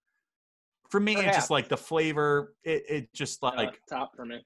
[0.93, 4.39] for me it's just like the flavor it, it just uh, like top for me.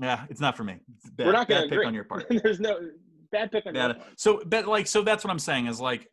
[0.00, 0.80] yeah it's not for me
[1.16, 1.86] bad, We're not gonna pick agree.
[1.86, 2.76] on your part There's no
[3.30, 3.98] bad pick on your Bad.
[4.00, 4.18] part.
[4.18, 6.08] so but like so that's what i'm saying is like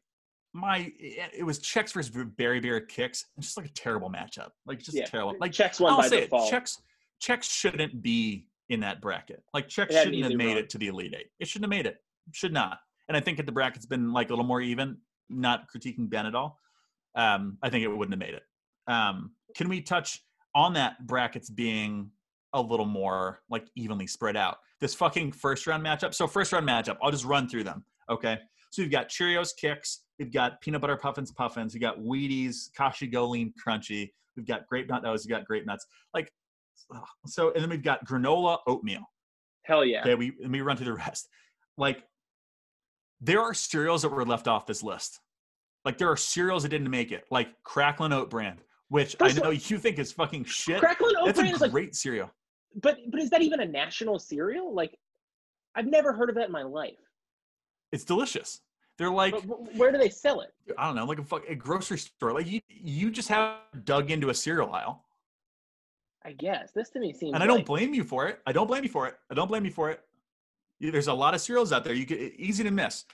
[0.54, 4.78] my it was Chex versus Berry Berry Kix it's just like a terrible matchup like
[4.80, 5.06] just Yeah.
[5.06, 6.52] terrible like Chex one I'll by say default.
[6.52, 6.56] it.
[6.56, 6.78] Chex
[7.24, 9.42] Chex shouldn't be in that bracket.
[9.54, 10.58] Like Chex It had an shouldn't have made run.
[10.58, 11.28] it to the elite eight.
[11.40, 11.98] It shouldn't have made it.
[12.34, 12.80] Should not.
[13.08, 14.98] And I think if the bracket's been like a little more even,
[15.30, 16.60] not critiquing Ben at all,
[17.16, 18.44] um, I think it wouldn't have made it.
[18.88, 20.24] Um, can we touch
[20.56, 22.10] on that brackets being
[22.54, 24.58] a little more like evenly spread out?
[24.80, 26.14] This fucking first round matchup.
[26.14, 27.84] So first round matchup, I'll just run through them.
[28.10, 28.38] Okay.
[28.72, 33.06] So we've got Cheerios Kix, we've got peanut butter puffins puffins, we've got Wheaties, Kashi
[33.06, 35.86] Go Lean Crunchy, we've got grape nut those, we've got grape nuts.
[36.14, 36.32] Like
[37.26, 39.04] so, and then we've got granola oatmeal.
[39.64, 40.02] Hell yeah.
[40.02, 41.28] Okay, we let me run through the rest.
[41.78, 42.04] Like
[43.20, 45.20] there are cereals that were left off this list.
[45.84, 48.58] Like there are cereals that didn't make it, like Cracklin Oat Bran,
[48.92, 50.82] which First I know all- you think is fucking shit.
[50.82, 52.30] Cracklin Oat That's a is like, great cereal.
[52.82, 54.74] but but is that even a national cereal?
[54.76, 55.00] Like,
[55.76, 57.00] I've never heard of that in my life.
[57.94, 58.60] It's delicious.
[58.98, 60.50] They're like But where do they sell it?
[60.78, 62.34] I don't know, like a fuck a grocery store.
[62.34, 65.06] Like you, you just have dug into a cereal aisle,
[66.26, 67.34] I guess this to me seems.
[67.34, 68.42] and I don't like- blame you for it.
[68.46, 69.16] I don't blame you for it.
[69.30, 70.02] I don't blame you for it.
[70.82, 71.94] There's a lot of cereals out there.
[71.94, 73.06] You get easy to miss.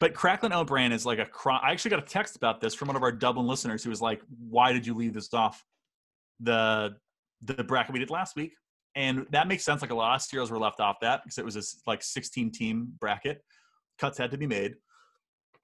[0.00, 1.58] But Cracklin Bran is like a cry.
[1.58, 4.00] I actually got a text about this from one of our Dublin listeners who was
[4.00, 5.64] like, "Why did you leave this off
[6.40, 6.96] the
[7.42, 8.52] the bracket we did last week?"
[8.94, 9.82] And that makes sense.
[9.82, 12.52] Like a lot of cereals were left off that because it was a like 16
[12.52, 13.44] team bracket.
[13.98, 14.74] Cuts had to be made.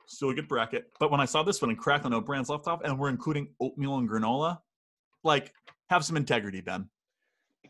[0.07, 0.87] Still a good bracket.
[1.01, 3.99] But when I saw this one and Cracklin Oat left off, and we're including oatmeal
[3.99, 4.59] and granola,
[5.23, 5.53] like
[5.91, 6.89] have some integrity, Ben.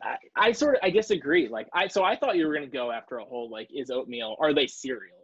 [0.02, 1.48] I, I sort of I disagree.
[1.48, 4.36] Like I so I thought you were gonna go after a whole like is oatmeal
[4.40, 5.23] are they cereals?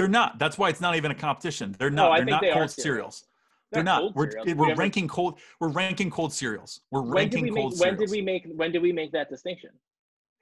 [0.00, 0.38] They're not.
[0.38, 1.76] That's why it's not even a competition.
[1.78, 2.12] They're not.
[2.12, 2.82] I they're not they cold cereals.
[2.82, 3.24] cereals.
[3.70, 4.16] They're They're not.
[4.16, 4.54] We're cereals.
[4.54, 5.38] we're ranking cold.
[5.60, 6.80] We're ranking cold cereals.
[6.90, 7.62] We're ranking we make?
[7.62, 8.46] cold When did we make?
[8.56, 9.70] When did we make that distinction?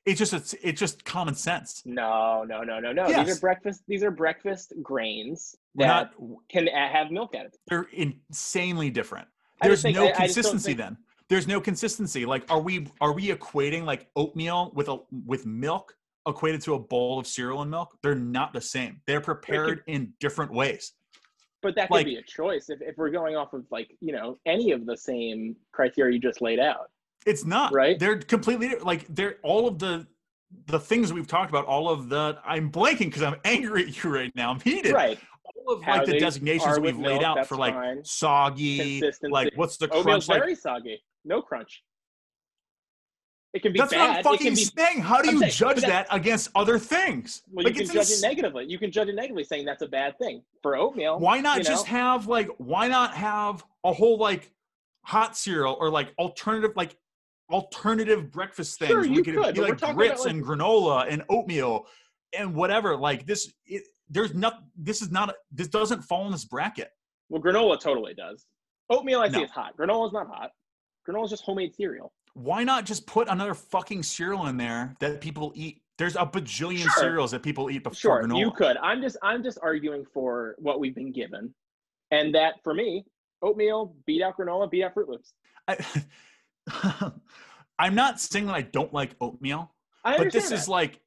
[0.06, 1.82] It's just it's, it's just common sense.
[1.84, 3.08] No, no, no, no, no.
[3.08, 3.26] Yes.
[3.26, 3.82] These are breakfast.
[3.88, 6.14] These are breakfast grains that not.
[6.48, 7.56] can have milk added.
[7.66, 9.26] They're insanely different.
[9.60, 10.96] There's think- no consistency think- then.
[11.28, 12.24] There's no consistency.
[12.24, 15.94] Like, are we are we equating like oatmeal with a with milk
[16.28, 17.96] equated to a bowl of cereal and milk?
[18.02, 19.00] They're not the same.
[19.06, 20.92] They're prepared in different ways.
[21.62, 24.12] But that could Like- be a choice if, if we're going off of like you
[24.12, 26.90] know any of the same criteria you just laid out.
[27.26, 27.98] It's not Right.
[27.98, 30.06] They're completely like they're all of the
[30.66, 31.66] the things we've talked about.
[31.66, 34.50] All of the I'm blanking because I'm angry at you right now.
[34.52, 34.92] I'm heated.
[34.92, 35.18] Right.
[35.66, 38.04] All of How like the designations we've laid milk, out that's for like fine.
[38.04, 40.40] soggy, like what's the Oatmeal's crunch like?
[40.40, 41.02] very soggy.
[41.24, 41.82] No crunch.
[43.58, 44.08] It can be That's bad.
[44.08, 45.00] what I'm fucking be saying.
[45.00, 47.42] How do I'm you saying, judge that against other things?
[47.50, 48.66] well, Like, you can judge ins- it negatively.
[48.66, 51.18] You can judge it negatively, saying that's a bad thing for oatmeal.
[51.18, 51.90] Why not just know?
[51.98, 54.52] have like why not have a whole like
[55.04, 56.96] hot cereal or like alternative like
[57.50, 58.90] alternative breakfast things?
[58.92, 61.86] Sure, we you could could, be like grits about, and granola and oatmeal
[62.38, 62.96] and whatever.
[62.96, 64.60] Like this, it, there's not.
[64.76, 65.30] This is not.
[65.30, 66.90] A, this doesn't fall in this bracket.
[67.28, 68.46] Well, granola totally does.
[68.88, 69.42] Oatmeal, I see No.
[69.42, 69.76] is hot.
[69.76, 70.50] Granola is not hot.
[71.08, 72.12] Granola is just homemade cereal.
[72.38, 75.82] Why not just put another fucking cereal in there that people eat?
[75.98, 76.92] There's a bajillion Sure.
[77.02, 78.38] cereals that people eat before Sure, granola.
[78.38, 78.76] you could.
[78.76, 81.52] I'm just I'm just arguing for what we've been given,
[82.12, 83.04] and that for me,
[83.42, 85.32] oatmeal beat out granola, beat out Froot Loops.
[85.66, 85.76] I,
[87.78, 89.72] I'm not saying that I don't like oatmeal.
[90.04, 90.54] I but this that.
[90.54, 91.00] is like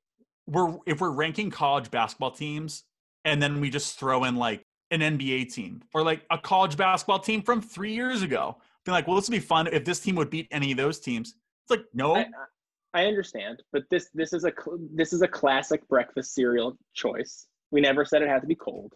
[0.48, 2.84] we're if we're ranking college basketball teams
[3.24, 7.20] and then we just throw in like an NBA team or like a college basketball
[7.20, 8.58] team from three years ago.
[8.86, 11.00] Be like, well, this would be fun if this team would beat any of those
[11.00, 11.36] teams.
[11.64, 12.26] It's like, no, I,
[12.94, 14.52] I understand, but this this is a
[14.94, 17.48] this is a classic breakfast cereal choice.
[17.72, 18.94] We never said it had to be cold.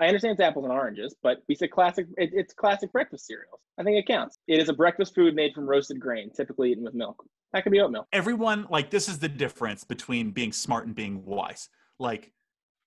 [0.00, 2.06] I understand it's apples and oranges, but we said classic.
[2.16, 3.60] It, it's classic breakfast cereals.
[3.78, 4.38] I think it counts.
[4.48, 7.24] It is a breakfast food made from roasted grain, typically eaten with milk.
[7.52, 8.06] That could be oatmeal.
[8.12, 11.68] everyone like this is the difference between being smart and being wise.
[11.98, 12.32] Like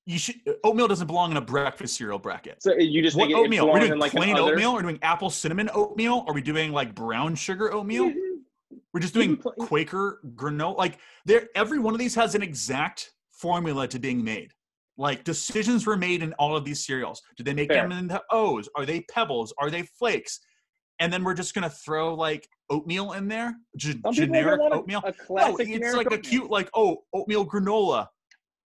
[0.08, 2.64] you should oatmeal doesn't belong in a breakfast cereal bracket.
[2.64, 3.66] So you just What oatmeal?
[3.68, 4.72] We're belongs doing like plain oatmeal?
[4.72, 6.24] Are we doing apple cinnamon oatmeal?
[6.28, 8.14] Are we doing like brown sugar oatmeal?
[8.94, 10.78] We're just doing Quaker granola.
[10.78, 14.54] Like there, every one of these has an exact formula to being made.
[14.98, 17.22] Like decisions were made in all of these cereals.
[17.36, 17.82] Did they make Fair.
[17.82, 18.70] them into O's?
[18.78, 19.54] Are they pebbles?
[19.60, 20.40] Are they flakes?
[21.00, 25.02] And then we're just gonna throw like oatmeal in there, Some generic oatmeal.
[25.30, 28.08] No, it's like a cute like oh oatmeal granola.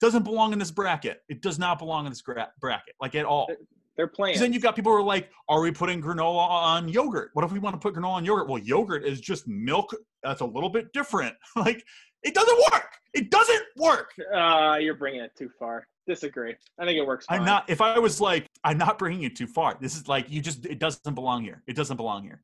[0.01, 1.21] Doesn't belong in this bracket.
[1.29, 3.47] It does not belong in this gra- bracket, like at all.
[3.97, 4.39] They're playing.
[4.39, 7.29] then you've got people who are like, are we putting granola on yogurt?
[7.33, 8.49] What if we want to put granola on yogurt?
[8.49, 9.93] Well, yogurt is just milk
[10.23, 11.35] that's a little bit different.
[11.55, 11.83] like,
[12.23, 12.87] it doesn't work.
[13.13, 14.11] It doesn't work.
[14.33, 15.87] Uh, you're bringing it too far.
[16.07, 16.55] Disagree.
[16.79, 17.25] I think it works.
[17.25, 17.39] Fine.
[17.39, 19.77] I'm not, if I was like, I'm not bringing it too far.
[19.79, 21.61] This is like, you just, it doesn't belong here.
[21.67, 22.41] It doesn't belong here.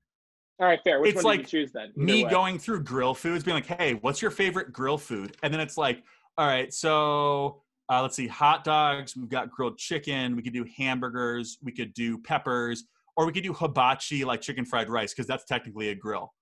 [0.60, 1.00] All right, fair.
[1.00, 1.92] Which It's one did like you choose then?
[1.96, 2.30] Either Me way.
[2.30, 5.38] going through grill foods, being like, hey, what's your favorite grill food?
[5.44, 6.04] And then it's like,
[6.38, 9.16] all right, so uh, let's see, hot dogs.
[9.16, 10.36] We've got grilled chicken.
[10.36, 11.58] We could do hamburgers.
[11.64, 12.84] We could do peppers,
[13.16, 16.34] or we could do hibachi, like chicken fried rice, because that's technically a grill.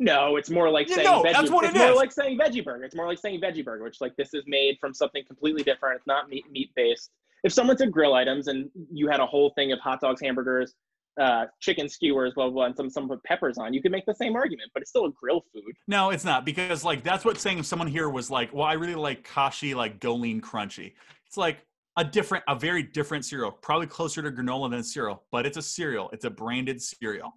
[0.00, 1.32] No, it's more like saying no, veggie.
[1.32, 1.96] that's what it's it more is.
[1.96, 2.84] like saying veggie burger.
[2.84, 5.96] It's more like saying veggie burger, which like this is made from something completely different.
[5.96, 7.10] It's not meat meat based.
[7.42, 10.74] If someone took grill items and you had a whole thing of hot dogs, hamburgers,
[11.18, 14.06] uh, chicken skewers, blah blah, blah and some some put peppers on, you could make
[14.06, 15.74] the same argument, but it's still a grill food.
[15.86, 18.74] No, it's not because like that's what saying if someone here was like, well, I
[18.74, 20.92] really like Kashi like Go Lean Crunchy.
[21.26, 21.66] It's like
[21.98, 25.62] a different, a very different cereal, probably closer to granola than cereal, but it's a
[25.62, 26.08] cereal.
[26.12, 27.32] It's a branded cereal.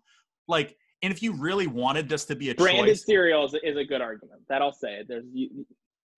[0.48, 3.76] Like, and if you really wanted this to be a Branded choice, cereal is, is
[3.76, 4.42] a good argument.
[4.50, 5.04] That I'll say.
[5.08, 5.66] There's you,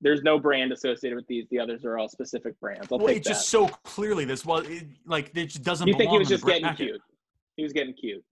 [0.01, 1.45] there's no brand associated with these.
[1.49, 2.89] The others are all specific brands.
[2.91, 5.87] I'll well, it's just so clearly this was it, like it just doesn't.
[5.87, 7.01] You think he was just getting cute?
[7.55, 8.23] He was getting cute.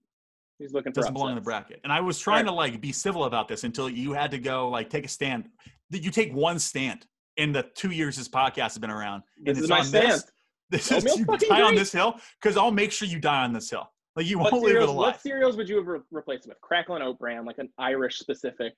[0.58, 1.80] He was looking for doesn't belong in the bracket.
[1.84, 2.50] And I was trying Right.
[2.50, 5.48] to like be civil about this until you had to go like take a stand.
[5.90, 7.06] You take one stand
[7.36, 9.22] in the two years this podcast has been around.
[9.38, 10.12] This and is it's my on stand.
[10.12, 10.24] this.
[10.70, 13.68] This is you die on this hill because I'll make sure you die on this
[13.68, 13.90] hill.
[14.16, 16.48] Like you What won't leave it cereals, what cereals would you have re- replaced it
[16.48, 16.60] with?
[16.62, 18.72] Cracklin Oat Bran, like an Irish specific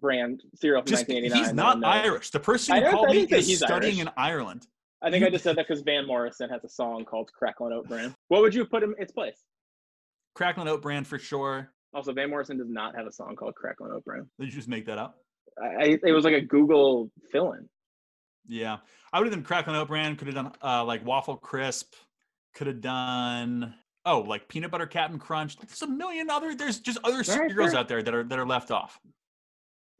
[0.00, 1.44] brand cereal from Just 1989.
[1.44, 1.84] he's not.
[1.84, 2.30] Irish.
[2.30, 4.06] The person who called me is he's studying Irish.
[4.08, 4.66] in Ireland.
[5.00, 7.88] I think I just said that because Van Morrison has a song called Cracklin Oat
[7.88, 8.14] Bran.
[8.28, 9.44] What would you put in its place?
[10.34, 11.70] Cracklin Oat Bran for sure.
[11.94, 14.26] Also, Van Morrison does not have a song called Cracklin' Oat Bran.
[14.38, 15.16] Did you just make that up?
[15.62, 17.68] I, it was like a Google fill-in.
[18.48, 18.78] Yeah,
[19.12, 20.16] I would have done Cracklin Oat Bran.
[20.16, 21.94] Could have done uh, like waffle crisp.
[22.54, 23.74] Could have done
[24.04, 25.58] oh like peanut butter Captain Crunch.
[25.58, 26.54] Like, there's a million other.
[26.54, 27.80] There's just other right, cereals fair.
[27.80, 28.98] out there that are that are left off.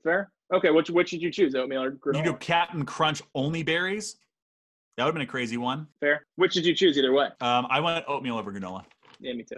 [0.03, 0.33] Fair.
[0.53, 1.55] Okay, which which did you choose?
[1.55, 2.17] Oatmeal or granola?
[2.17, 4.17] You do Captain Crunch only berries.
[4.97, 5.87] That would have been a crazy one.
[6.01, 6.27] Fair.
[6.37, 7.29] Which did you choose either way?
[7.41, 8.85] Um, I went oatmeal over granola.
[9.21, 9.57] Yeah, me too.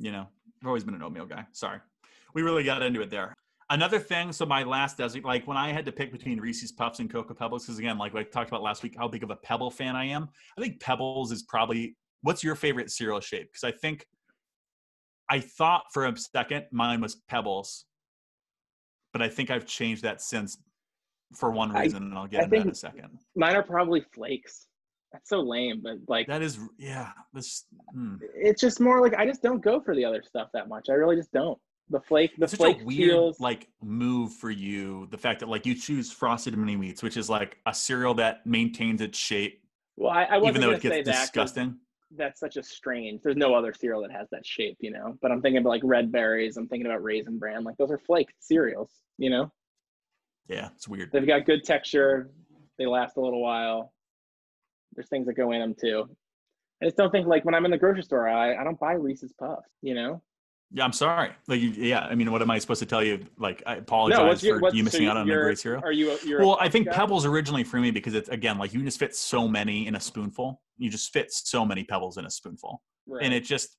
[0.00, 0.26] You know,
[0.62, 1.46] I've always been an oatmeal guy.
[1.52, 1.78] Sorry.
[2.34, 3.34] We really got into it there.
[3.68, 6.98] Another thing, so my last desert, like when I had to pick between Reese's Puffs
[6.98, 9.36] and Cocoa Pebbles, because again, like I talked about last week, how big of a
[9.36, 10.28] Pebble fan I am.
[10.58, 13.52] I think Pebbles is probably what's your favorite cereal shape?
[13.52, 14.06] Because I think
[15.28, 17.84] I thought for a second mine was Pebbles,
[19.12, 20.58] but I think I've changed that since
[21.36, 23.18] for one I- reason, and I'll get I into that in a second.
[23.36, 24.66] Mine are probably flakes.
[25.12, 27.64] That's so lame, but like That is, yeah, this.
[27.92, 28.16] hmm.
[28.34, 30.88] it's just more like I just don't go for the other stuff that much.
[30.88, 31.58] I really just don't.
[31.88, 35.08] The flake, the It's such flake a weird feels like move for you.
[35.10, 38.46] The fact that like you choose frosted mini wheats, which is like a cereal that
[38.46, 39.60] maintains its shape,
[39.96, 40.12] well.
[40.12, 41.76] I, I wasn't even though it say gets that disgusting.
[42.16, 43.22] that's such a strange.
[43.22, 45.18] There's no other cereal that has that shape, you know.
[45.20, 46.56] But I'm thinking about like red berries.
[46.56, 47.64] I'm thinking about raisin bran.
[47.64, 49.50] Like those are flake cereals, you know.
[50.46, 51.10] Yeah, it's weird.
[51.12, 52.30] They've got good texture.
[52.78, 53.92] They last a little while.
[54.94, 56.08] There's things that go in them too.
[56.82, 58.92] I just don't think like when I'm in the grocery store, I, I don't buy
[58.92, 59.68] Reese's Puffs.
[59.82, 60.22] You know.
[60.72, 61.30] Yeah, I'm sorry.
[61.48, 63.26] Like, yeah, I mean, what am I supposed to tell you?
[63.38, 65.58] Like, I apologize No, what's your for what's you so missing out on a great
[65.58, 65.82] cereal.
[65.84, 66.12] Are you?
[66.12, 66.92] a- Well, I think guy?
[66.92, 70.00] Pebbles originally for me because it's again like you just fit so many in a
[70.00, 70.62] spoonful.
[70.78, 73.24] You just fit so many Pebbles in a spoonful, Right.
[73.24, 73.76] and it just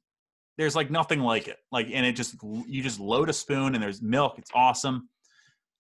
[0.58, 1.58] there's like nothing like it.
[1.72, 2.36] Like, and it just
[2.68, 4.38] you just load a spoon and there's milk.
[4.38, 5.08] It's awesome.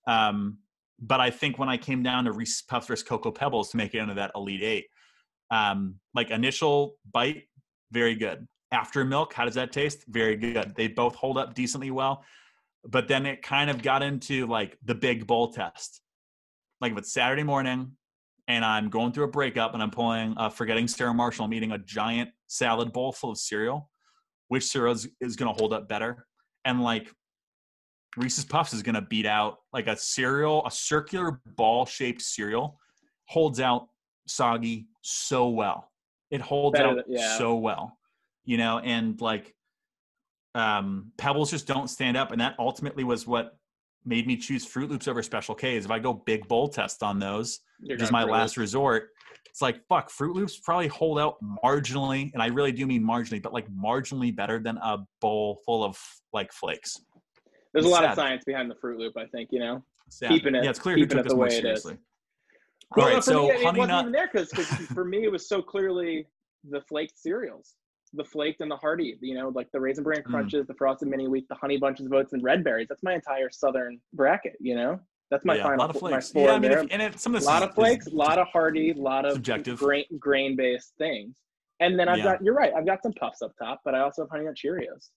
[0.07, 0.59] Um,
[0.99, 3.93] but I think when I came down to Reese's Puffs versus Cocoa Pebbles to make
[3.93, 4.85] it into that Elite Eight,
[5.51, 7.43] um, like initial bite,
[7.91, 8.47] very good.
[8.71, 10.05] After milk, how does that taste?
[10.07, 10.73] Very good.
[10.75, 12.23] They both hold up decently well.
[12.85, 16.01] But then it kind of got into like the big bowl test.
[16.79, 17.91] Like if it's Saturday morning
[18.47, 21.73] and I'm going through a breakup and I'm pulling, uh, forgetting Sarah Marshall, I'm eating
[21.73, 23.89] a giant salad bowl full of cereal.
[24.47, 26.25] Which cereal is, is going to hold up better?
[26.65, 27.11] And like
[28.17, 32.79] Reese's Puffs is going to beat out like a cereal, a circular ball shaped cereal
[33.27, 33.87] holds out
[34.27, 35.89] soggy so well.
[36.29, 37.37] It holds Better out yeah.
[37.37, 37.97] so well,
[38.45, 39.53] you know, and like
[40.55, 42.31] um, Pebbles just don't stand up.
[42.31, 43.57] And that ultimately was what
[44.05, 45.75] made me choose Froot Loops over Special K.
[45.75, 48.61] Is if I go big bowl test on those, You're which is my last it.
[48.61, 49.09] resort.
[49.49, 53.41] It's like fuck, Froot Loops probably hold out marginally, and I really do mean marginally,
[53.41, 55.99] but like marginally better than a bowl full of
[56.31, 56.97] like flakes.
[57.73, 59.17] There's a lot of science behind the Froot Loop.
[59.17, 59.83] I think you know.
[60.09, 60.29] Sad.
[60.29, 61.85] Keeping it- yeah, it's clear who took it this more is.
[62.95, 64.01] Well, right, so me, it honey wasn't nut.
[64.01, 64.51] even there because
[64.93, 66.27] for me it was so clearly
[66.69, 67.75] the flaked cereals,
[68.13, 69.17] the flaked and the hearty.
[69.21, 70.25] You know, like the raisin bran Mm.
[70.25, 72.87] crunches, the frosted mini wheat, the honey bunches of oats, and red berries.
[72.89, 74.57] That's my entire southern bracket.
[74.59, 76.31] You know, that's my yeah, final a lot of flakes.
[76.35, 78.07] Yeah, I mean, if, and it, some a of this a lot is- of flakes,
[78.07, 79.77] a lot of hearty, a lot of subjective.
[79.79, 81.33] grain grain based things.
[81.79, 82.23] And then I've Yeah.
[82.25, 82.73] got you're right.
[82.75, 85.09] I've got some puffs up top, but I also have honey nut Cheerios,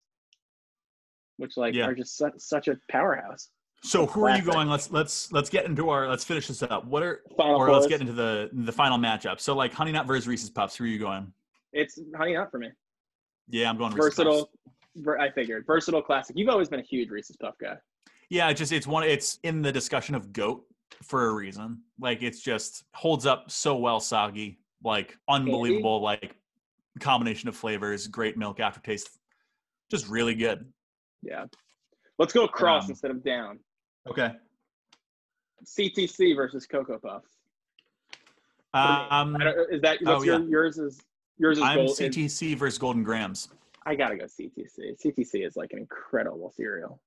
[1.39, 1.87] which like Yeah.
[1.87, 3.51] are just such, such a powerhouse.
[3.85, 4.69] So who are you going?
[4.69, 6.87] Let's let's let's get into our let's finish this up.
[6.87, 9.41] What are Final or let's get into the the final matchup.
[9.41, 10.75] So like Honey Nut versus Reese's Puffs.
[10.75, 11.31] Who are you going?
[11.75, 12.71] It's honey nut for me.
[13.49, 14.47] Yeah, I'm going Reese's Versatile.
[14.47, 14.75] Puffs.
[14.97, 16.39] ver- I figured versatile classic.
[16.39, 17.77] You've always been a huge Reese's Puff guy.
[18.31, 19.05] Yeah, just it's one.
[19.05, 20.65] It's in the discussion of goat
[21.03, 21.83] for a reason.
[22.01, 24.61] Like it's just holds up so well, soggy.
[24.83, 26.01] Like unbelievable.
[26.01, 26.37] Like
[27.01, 29.11] combination of flavors, great milk aftertaste,
[29.91, 30.65] just really good.
[31.23, 31.45] Yeah.
[32.19, 33.59] Let's go across Um, instead of down.
[34.09, 34.33] Okay.
[35.65, 37.29] CTC versus Cocoa Puffs.
[38.75, 39.37] Um,
[39.71, 40.47] is that oh, what's your yeah.
[40.49, 41.01] yours is
[41.39, 41.91] yours is I'm gold.
[41.91, 43.49] is- CTC versus Golden Grahams.
[43.87, 45.01] I gotta go CTC.
[45.05, 47.01] CTC is like an incredible cereal.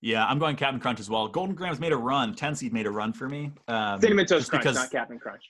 [0.00, 1.28] Yeah, I'm going Captain Crunch as well.
[1.28, 2.34] Golden Grahams made a run.
[2.34, 3.52] Ten seed made a run for me.
[3.68, 5.44] Um, Cinnamon Toast Crunch, because- not Captain Crunch.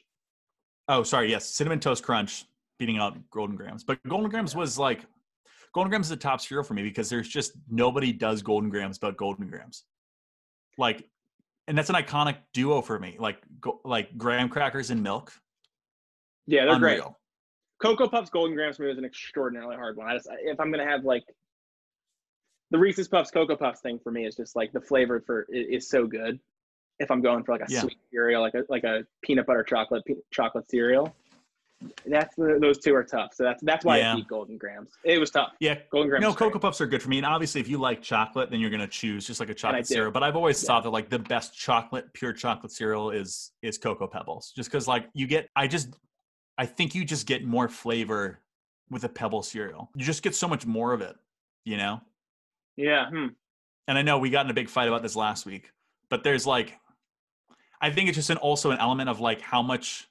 [0.89, 1.31] Oh, sorry.
[1.31, 2.45] Yes, cinnamon toast crunch
[2.79, 5.07] beating out Golden Grahams, but Golden Grahams was like
[5.73, 8.99] Golden Grahams is the top cereal for me because there's just nobody does Golden Grahams
[8.99, 9.85] but Golden Grahams.
[10.79, 11.09] Like,
[11.69, 13.17] and that's an iconic duo for me.
[13.19, 15.33] Like, go, like graham crackers and milk.
[16.47, 16.95] Yeah, they're great.
[16.99, 17.19] Unreal.
[17.81, 20.07] Cocoa Puffs Golden for me was an extraordinarily hard one.
[20.09, 21.25] I just if I'm gonna have like
[22.71, 25.89] the Reese's Puffs Cocoa Puffs thing for me is just like the flavor for is
[25.89, 26.39] so good.
[26.99, 27.81] If I'm going for like a Yeah.
[27.81, 31.15] sweet cereal, like a like a peanut butter chocolate pe- chocolate cereal,
[32.07, 33.35] that's the, those two are tough.
[33.35, 34.15] So that's that's why Yeah.
[34.15, 34.91] I eat Golden Grahams.
[35.05, 35.53] It was tough.
[35.61, 36.23] Yeah, Golden Grahams.
[36.23, 36.35] no.
[36.35, 37.19] Cocoa Puffs are good for me.
[37.19, 39.87] And obviously, if you like chocolate, then you're going to choose just like a chocolate
[39.87, 40.11] cereal.
[40.13, 40.67] But I've always Yeah.
[40.69, 44.87] thought that like the best chocolate, pure chocolate cereal is is Cocoa Pebbles, just because
[44.89, 45.95] like you get, I just,
[46.59, 48.41] I think you just get more flavor
[48.91, 49.91] with a Pebble cereal.
[49.97, 51.17] You just get so much more of it,
[51.65, 52.01] you know.
[52.77, 53.09] Yeah.
[53.09, 53.27] Hmm.
[53.89, 55.71] And I know we got in a big fight about this last week,
[56.09, 56.79] but there's like,
[57.81, 60.09] I think it's just an also an element of like how much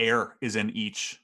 [0.00, 1.20] air is in each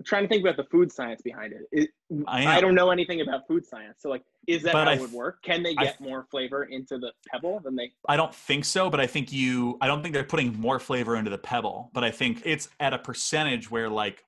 [0.00, 1.68] I'm trying to think about the food science behind it.
[1.72, 1.90] it
[2.26, 3.98] I I, don't know anything about food science.
[4.00, 5.42] So like, is that But how I it would work?
[5.42, 7.92] Can they get f- more flavor into the pebble than they?
[8.08, 9.76] I don't think so, but I think you.
[9.82, 12.94] I don't think they're putting more flavor into the pebble, but I think it's at
[12.94, 14.24] a percentage where like,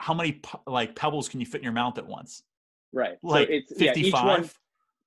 [0.00, 2.42] how many like pebbles can you fit in your mouth at once?
[2.92, 3.16] Right.
[3.22, 4.50] Like so it's yeah, each one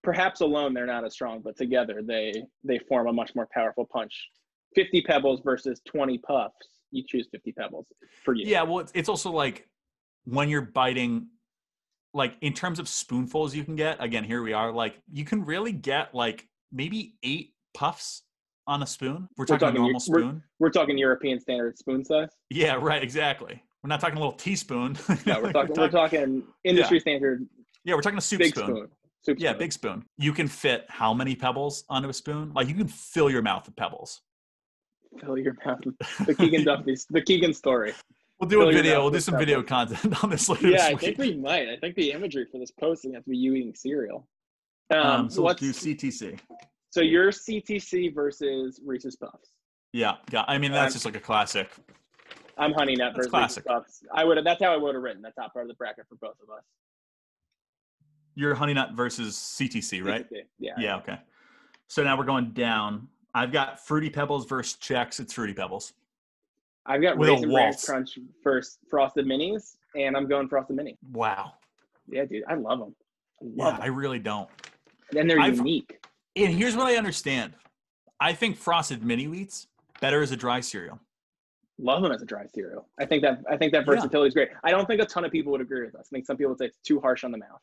[0.02, 3.86] perhaps alone they're not as strong, but together they they form a much more powerful
[3.86, 4.30] punch.
[4.76, 6.79] 50 pebbles versus 20 puffs.
[6.92, 7.88] You choose 50 pebbles
[8.24, 8.46] for you.
[8.48, 9.68] Yeah, well, it's, it's also like
[10.26, 11.28] when you're biting,
[12.14, 13.98] like in terms of spoonfuls you can get.
[14.04, 14.72] Again, here we are.
[14.72, 18.24] Like you can really get like maybe eight puffs
[18.68, 19.28] on a spoon.
[19.38, 20.44] We're talking, talking- normal we're- spoon.
[20.60, 22.30] We're talking European standard spoon size.
[22.50, 23.04] Yeah, right.
[23.04, 23.62] Exactly.
[23.84, 24.98] We're not talking a little teaspoon.
[25.26, 27.48] No, we're talking we're talking industry standard
[27.86, 28.66] yeah, we're talking a soup big spoon.
[28.66, 28.88] spoon.
[29.26, 29.60] Soup Yeah, spoon.
[29.60, 30.06] big spoon.
[30.18, 32.52] You can fit how many pebbles onto a spoon?
[32.54, 34.20] Like you can fill your mouth with pebbles.
[35.20, 35.80] Fill your mouth.
[36.26, 37.94] The Keegan Duffy, the Keegan story.
[38.40, 39.02] We'll do Fill a video.
[39.02, 41.68] We'll do some video content on this later Yeah, I think we might.
[41.70, 44.28] I think the imagery for this posting has to be you eating cereal.
[44.92, 46.40] Um, Um, so let's do CTC.
[46.90, 49.52] so your CTC versus Reese's Puffs.
[49.94, 50.46] Yeah, yeah.
[50.48, 51.70] I mean, that's Um, just like a classic.
[52.58, 53.66] I'm Honey Nut versus classic.
[53.66, 54.04] Reese's Puffs.
[54.14, 54.38] I would.
[54.46, 56.50] That's how I would have written the top part of the bracket for both of
[56.56, 56.64] us.
[58.36, 60.30] You're Honey Nut versus CTC, right?
[60.30, 60.44] CTC.
[60.60, 60.74] Yeah.
[60.78, 61.18] Yeah, okay.
[61.88, 63.08] So now we're going down.
[63.34, 65.20] I've got Fruity Pebbles versus Chex.
[65.20, 65.94] It's Fruity Pebbles.
[66.86, 67.74] I've got With Raisin Bran.
[67.86, 70.98] Crunch first Frosted Minis, and I'm going Frosted Mini.
[71.12, 71.54] Wow.
[72.08, 72.96] Yeah, dude, I love them.
[73.42, 74.50] I Yeah, love I really don't.
[75.16, 76.04] And they're I've- unique.
[76.36, 77.54] And here's what I understand.
[78.20, 79.68] I think Frosted Mini Wheats
[80.02, 81.00] better as a dry cereal.
[81.78, 82.88] Love them as a dry cereal.
[83.00, 83.94] I think that I think that Yeah.
[83.96, 84.50] versatility is great.
[84.64, 86.08] I don't think a ton of people would agree with us.
[86.12, 87.62] I think some people would say it's too harsh on the mouth.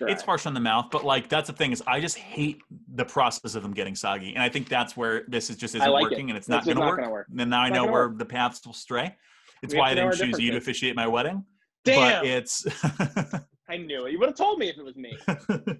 [0.00, 2.60] It's harsh on the mouth, but like that's the thing is I just hate
[2.94, 5.90] the process of them getting soggy, and I think that's where this is just isn't
[5.90, 6.10] like it.
[6.10, 6.98] working, and it's not going to work.
[7.00, 7.26] gonna work.
[7.30, 8.18] Then now I It's not know where work.
[8.18, 9.16] the paths will stray.
[9.62, 11.44] It's We why I didn't choose you to officiate my wedding.
[11.84, 12.66] Damn, But it's
[13.68, 14.12] I knew it.
[14.12, 15.16] You would have told me if it was me.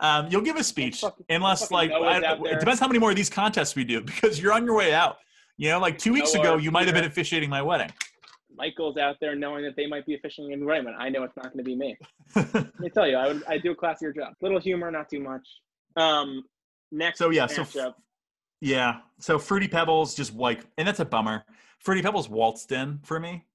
[0.00, 3.16] um, you'll give a speech fucking- unless like I, it depends how many more of
[3.16, 5.18] these contests we do because you're on your way out.
[5.56, 7.90] You know, like two weeks Noah, ago, you might have been officiating my wedding.
[8.58, 11.46] Michael's out there knowing that they might be officially in but I know it's not
[11.46, 11.96] going to be me.
[12.36, 14.34] Let me tell you, I would I do a classier job.
[14.42, 15.46] Little humor, not too much.
[15.96, 16.42] Um,
[16.92, 17.18] next.
[17.18, 17.94] So, yeah, so.
[18.60, 18.98] Yeah.
[19.20, 21.44] So Fruity Pebbles just like, and that's a bummer.
[21.80, 23.46] Fruity Pebbles waltzed in for me,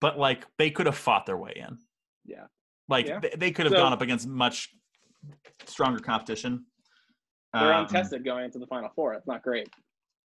[0.00, 1.76] but like they could have fought their way in.
[2.24, 2.44] Yeah.
[2.88, 3.18] Like Yeah.
[3.18, 4.70] they, they could have So- gone up against much
[5.66, 6.64] stronger competition.
[7.52, 9.14] they're Um, untested going into the final four.
[9.14, 9.68] It's not great.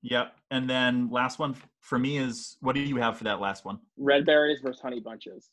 [0.03, 0.35] Yep.
[0.51, 3.79] And then last one for me is what do you have for that last one?
[3.97, 5.49] Red berries versus honey bunches.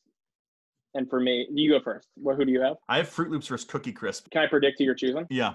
[0.94, 2.08] And for me, you go first.
[2.14, 2.76] What who do you have?
[2.88, 4.30] I have Froot Loops versus Cookie Crisp.
[4.30, 5.26] Can I predict who you're choosing?
[5.28, 5.54] Yeah.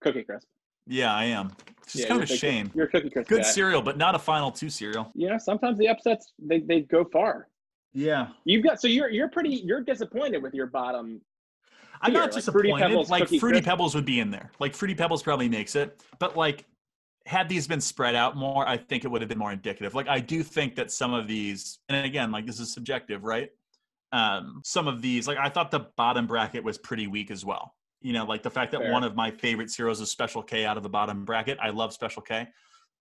[0.00, 0.48] Cookie Crisp.
[0.86, 1.50] Yeah, I am.
[1.82, 2.70] It's just Yeah, kind of a shame.
[2.74, 3.28] You're a Cookie Crisp.
[3.28, 3.48] Good guy.
[3.48, 5.10] cereal, but not a final two cereal.
[5.14, 7.48] Yeah, sometimes the upsets they, they go far.
[7.92, 8.28] Yeah.
[8.44, 11.20] You've got so you're you're pretty you're disappointed with your bottom.
[12.02, 12.88] I'm not like Fruity disappointed.
[12.88, 13.64] Pebbles, like Fruity Crisp.
[13.64, 14.50] Pebbles would be in there.
[14.58, 16.64] Like Fruity Pebbles probably makes it, but like
[17.26, 19.94] had these been spread out more, I think it would have been more indicative.
[19.94, 23.50] Like I do think that some of these, and again, like this is subjective, right?
[24.12, 27.74] Um, some of these, like I thought the bottom bracket was pretty weak as well.
[28.00, 28.92] You know, like the fact that Fair.
[28.92, 31.58] one of my favorite cereals is Special K out of the bottom bracket.
[31.60, 32.48] I love Special K,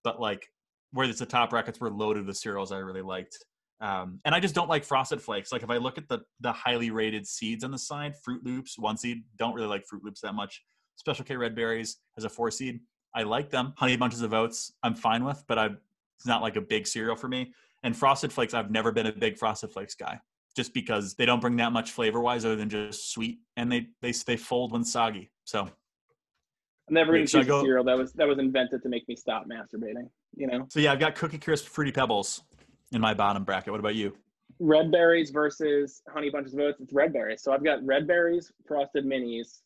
[0.03, 0.47] but like
[0.91, 3.38] where it's the top brackets were loaded with cereals I really liked.
[3.82, 5.51] Um, and I just don't like frosted flakes.
[5.51, 8.78] Like if I look at the the highly rated seeds on the side, Froot Loops,
[8.78, 10.61] one seed, don't really like Froot Loops that much.
[10.97, 12.82] Special K Red Berries as a four seed,
[13.14, 13.74] I like them.
[13.78, 15.70] Honey Bunches of Oats, I'm fine with, but I
[16.18, 17.53] it's not like a big cereal for me.
[17.84, 20.20] And Frosted Flakes, I've never been a big Frosted Flakes guy,
[20.55, 23.88] just because they don't bring that much flavor wise other than just sweet, and they
[24.01, 25.32] they they fold when soggy.
[25.45, 28.89] So I'm never going to choose go- a cereal that was that was invented to
[28.89, 30.10] make me stop masturbating.
[30.36, 32.43] You know, so yeah, I've got Cookie Crisp Fruity Pebbles
[32.91, 33.72] in my bottom bracket.
[33.72, 34.16] What about you?
[34.60, 36.82] red berries versus honey bunches of oats.
[36.82, 37.41] It's red berries.
[37.41, 39.62] So I've got red berries, frosted minis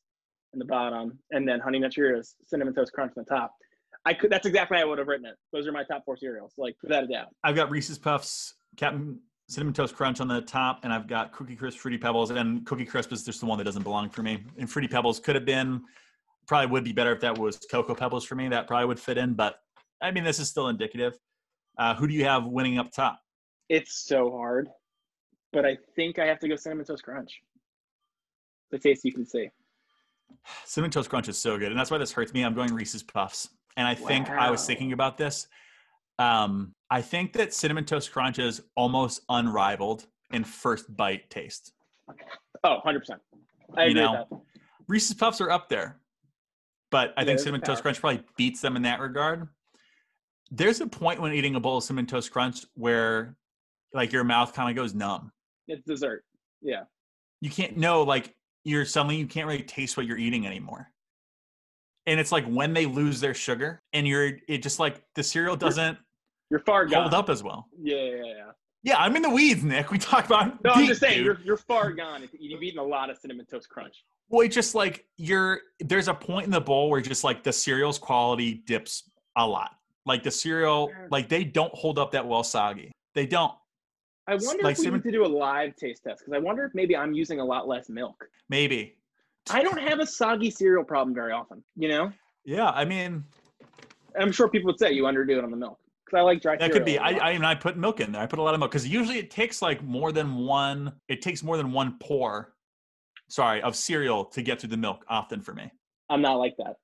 [0.54, 3.54] in the bottom, and then honey nut Cheerios, cinnamon toast crunch on the top.
[4.06, 4.32] I could.
[4.32, 5.36] That's exactly how I would have written it.
[5.52, 7.28] Those are my top four cereals, like without a doubt.
[7.44, 11.56] I've got Reese's Puffs, Captain Cinnamon Toast Crunch on the top, and I've got Cookie
[11.56, 14.44] Crisp, Fruity Pebbles, and Cookie Crisp is just the one that doesn't belong for me.
[14.58, 15.82] And Fruity Pebbles could have been,
[16.48, 18.50] probably would be better if that was Cocoa Pebbles for me.
[18.50, 19.56] That probably would fit in, but
[20.02, 21.18] I mean, this is still indicative.
[21.78, 23.20] Uh, who do you have winning up top?
[23.70, 24.68] It's so hard,
[25.54, 27.40] but I think I have to go cinnamon toast crunch.
[28.72, 29.50] The taste you can see.
[30.66, 32.44] Cinnamon Toast Crunch is so good, and that's why this hurts me.
[32.44, 35.48] I'm going Reese's Puffs, and I think I was thinking about this.
[36.20, 41.74] Um, I think that Cinnamon Toast Crunch is almost unrivaled in first bite taste.
[42.64, 43.22] Oh, 100 percent.
[43.76, 44.40] I You agree know, with that.
[44.88, 46.00] Reese's Puffs are up there,
[46.92, 47.82] but I Yeah, think Cinnamon Toast.
[47.82, 49.48] Crunch probably beats them in that regard.
[50.52, 53.36] There's a point when eating a bowl of Cinnamon Toast Crunch where,
[53.94, 55.32] like, your mouth kind of goes numb.
[55.68, 56.26] It's dessert.
[56.62, 56.84] Yeah.
[57.42, 60.90] You can't know like you're suddenly you can't really taste what you're eating anymore.
[62.06, 65.56] And it's like when they lose their sugar and you're it just like the cereal
[65.56, 65.98] doesn't
[66.50, 67.04] You're far gone.
[67.04, 67.68] hold up as well.
[67.82, 68.52] Yeah, yeah, yeah.
[68.86, 69.92] Yeah, I'm in the weeds, Nick.
[69.92, 71.26] We talked about No, I'm just saying dude.
[71.26, 72.28] you're you're far gone.
[72.38, 74.04] You've eaten a lot of cinnamon toast crunch.
[74.30, 77.54] Well, it's just like you're there's a point in the bowl where just like the
[77.54, 79.72] cereal's quality dips a lot.
[80.06, 82.92] Like the cereal, like they don't hold up that well soggy.
[83.16, 83.54] They don't.
[84.28, 86.64] I wonder Like if we need to do a live taste test because I wonder
[86.66, 88.26] if maybe I'm using a lot less milk.
[88.50, 88.96] Maybe.
[89.50, 91.64] I don't have a soggy cereal problem very often.
[91.76, 92.12] You know,
[92.46, 93.26] Yeah, I mean
[94.20, 96.58] I'm sure people would say you underdo it on the milk because I like dry
[96.58, 96.98] that could be.
[97.00, 97.10] I.
[97.10, 98.22] I, mean, I put milk in there.
[98.22, 100.94] I put a lot of milk because usually it takes like more than one.
[101.08, 102.54] It takes more than one pour.
[103.30, 105.04] Sorry, of cereal to get through the milk.
[105.10, 105.72] Often for me.
[106.10, 106.76] I'm not like that.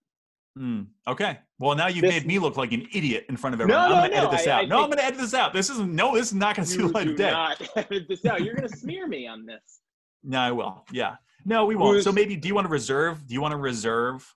[0.59, 0.81] Hmm.
[1.07, 1.39] okay.
[1.57, 3.81] Well, now you've This- made me look like an idiot in front of No, everyone.
[3.85, 4.61] I'm no, going to edit no, this I- out.
[4.63, 5.53] I no, I'm going to edit this out.
[5.53, 5.95] This isn't.
[5.95, 7.31] No, this is not going to see the light of day.
[7.31, 8.43] not edit this out.
[8.43, 9.79] You're gonna smear me on this.
[10.21, 10.83] No, I will.
[10.91, 11.15] Yeah.
[11.45, 12.03] No, we won't.
[12.03, 13.25] So maybe do you want to reserve?
[13.25, 14.35] Do you want to reserve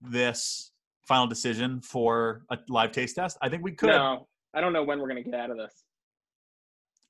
[0.00, 0.70] this
[1.08, 3.36] final decision for a live taste test?
[3.42, 3.88] I think we could.
[3.88, 5.72] No, I don't know when we're gonna get out of this.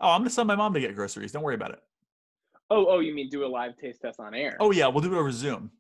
[0.01, 1.33] Oh, I'm gonna send my mom to get groceries.
[1.33, 1.80] Don't worry about it.
[2.70, 4.57] Oh, oh, you mean do a live taste test on air?
[4.59, 5.70] Oh yeah, we'll do it over Zoom.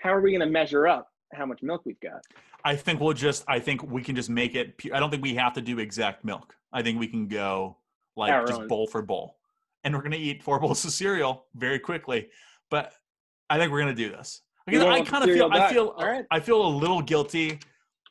[0.00, 2.22] How are we gonna measure up how much milk we've got?
[2.64, 3.44] I think we'll just.
[3.48, 4.74] I think we can just make it.
[4.92, 6.54] I don't think we have to do exact milk.
[6.72, 7.76] I think we can go
[8.16, 8.68] like Our just own.
[8.68, 9.36] bowl for bowl,
[9.84, 12.28] and we're gonna eat four bowls of cereal very quickly.
[12.70, 12.92] But
[13.48, 15.50] I think we're gonna do this because I kind of feel.
[15.50, 15.94] cereal I feel.
[15.94, 16.24] Right.
[16.30, 17.58] I feel a little guilty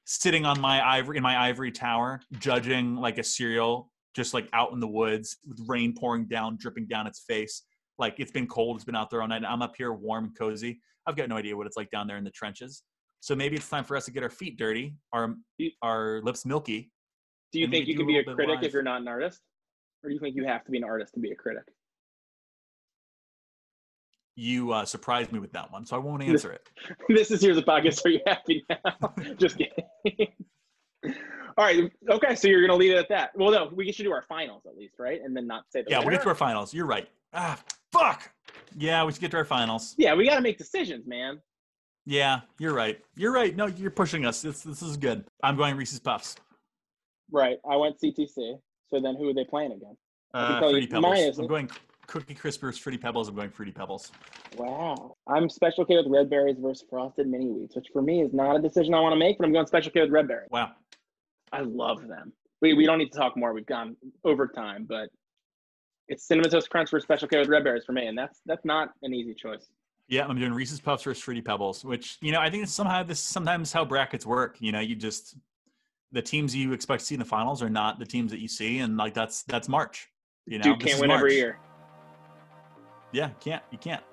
[0.06, 4.74] sitting on my ivory in my ivory tower, judging like a cereal just like out
[4.74, 7.64] in the woods with rain pouring down, dripping down its face.
[7.98, 9.38] Like it's been cold, it's been out there all night.
[9.38, 10.82] and I'm up here warm and cozy.
[11.06, 12.84] I've got no idea what it's like down there in the trenches.
[13.22, 16.46] So maybe it's time for us to get our feet dirty, our You- our lips
[16.46, 16.92] milky.
[17.52, 19.42] Do you think you can be a critic if you're not an artist,
[20.04, 21.64] or do you think you have to be an artist to be a critic?
[24.36, 26.70] You uh, surprised me with that one, so I won't answer it.
[27.10, 28.06] this is here's a podcast.
[28.06, 29.14] Are you happy now?
[29.38, 29.84] Just kidding.
[31.58, 31.92] All right.
[32.10, 32.36] Okay.
[32.36, 33.32] So you're gonna leave it at that.
[33.36, 35.20] Well, no, we should do our finals at least, right?
[35.22, 36.74] And then not say the Yeah, we'll get to our finals.
[36.74, 37.10] You're right.
[37.34, 37.60] Ah,
[37.92, 38.32] fuck.
[38.78, 39.96] Yeah, we should get to our finals.
[39.98, 41.42] Yeah, we got to make decisions, man.
[42.10, 43.00] Yeah, you're right.
[43.16, 43.56] You're right.
[43.56, 44.42] No, you're pushing us.
[44.42, 45.26] This this is good.
[45.44, 46.36] I'm going Reese's Puffs.
[47.32, 47.58] Right.
[47.70, 48.58] I went CTC.
[48.88, 50.02] So then who are they playing against?
[50.34, 51.04] Uh, tell you Fruity Pebbles.
[51.04, 51.34] mine.
[51.38, 51.70] I'm going
[52.08, 53.28] Cookie Crisp versus Fruity Pebbles.
[53.28, 54.12] I'm going Fruity Pebbles.
[54.58, 55.14] Wow.
[55.28, 58.56] I'm special K with red berries versus frosted mini wheats, which for me is not
[58.56, 60.50] a decision I want to make, but I'm going special K with red berries.
[60.50, 60.72] Wow.
[61.54, 62.34] I love them.
[62.60, 63.54] We, we don't need to talk more.
[63.54, 65.10] We've gone over time, but
[66.08, 68.66] it's cinnamon toast crunch versus special K with red berries for me, and that's that's
[68.66, 69.70] not an easy choice.
[70.10, 73.04] Yeah, I'm doing Reese's Puffs versus Fruity Pebbles, which you know I think it's somehow
[73.04, 74.58] this is sometimes how brackets work.
[74.60, 75.38] You know, you just
[76.12, 78.48] the teams you expect to see in the finals are not the teams that you
[78.48, 80.10] see, and like that's that's March.
[80.48, 81.60] You know, Dude can't win every year.
[83.12, 84.04] Yeah, can't you can't.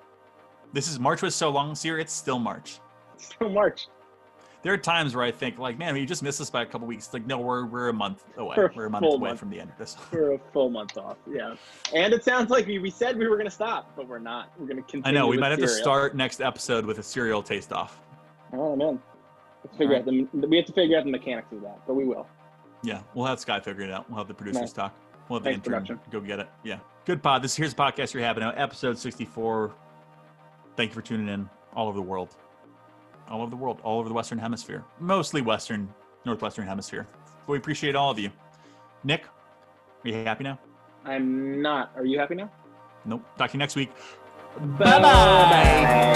[0.71, 1.97] This is March was so long this year.
[1.97, 2.79] It's still March.
[3.17, 3.87] So March.
[4.63, 6.87] There are times where I think like, man, we just missed this by a couple
[6.87, 7.13] weeks.
[7.13, 8.55] Like, no, we're we're a month away.
[8.57, 9.39] A We're a month away month.
[9.39, 9.95] from the end of this.
[10.11, 11.17] we're a full month off.
[11.31, 11.55] Yeah.
[11.93, 14.51] And it sounds like we, we said we were going to stop, but we're not.
[14.59, 15.07] We're going to continue.
[15.07, 18.01] I know we might have to start next episode with a cereal taste off.
[18.53, 18.99] Oh, man.
[19.63, 22.05] Let's figure out the, we have to figure out the mechanics of that, but we
[22.05, 22.27] will.
[22.83, 24.09] Yeah, we'll have Sky figure it out.
[24.09, 24.73] We'll have the producers Nice.
[24.73, 24.95] talk.
[25.29, 26.11] We'll have the Thanks, intern production.
[26.11, 26.47] go get it.
[26.63, 26.79] Yeah.
[27.05, 27.41] Good pod.
[27.41, 29.73] This here's a podcast you're having now, episode 64.
[30.75, 32.35] Thank you for tuning in all over the world.
[33.29, 34.83] All over the world, all over the Western Hemisphere.
[34.99, 35.93] Mostly Western,
[36.25, 37.05] Northwestern Hemisphere.
[37.45, 38.31] But we appreciate all of you.
[39.03, 39.25] Nick,
[40.03, 40.59] are you happy now?
[41.05, 41.91] I'm not.
[41.95, 42.51] Are you happy now?
[43.05, 43.23] Nope.
[43.37, 43.91] Talk to you next week.
[44.79, 46.07] Bye-bye.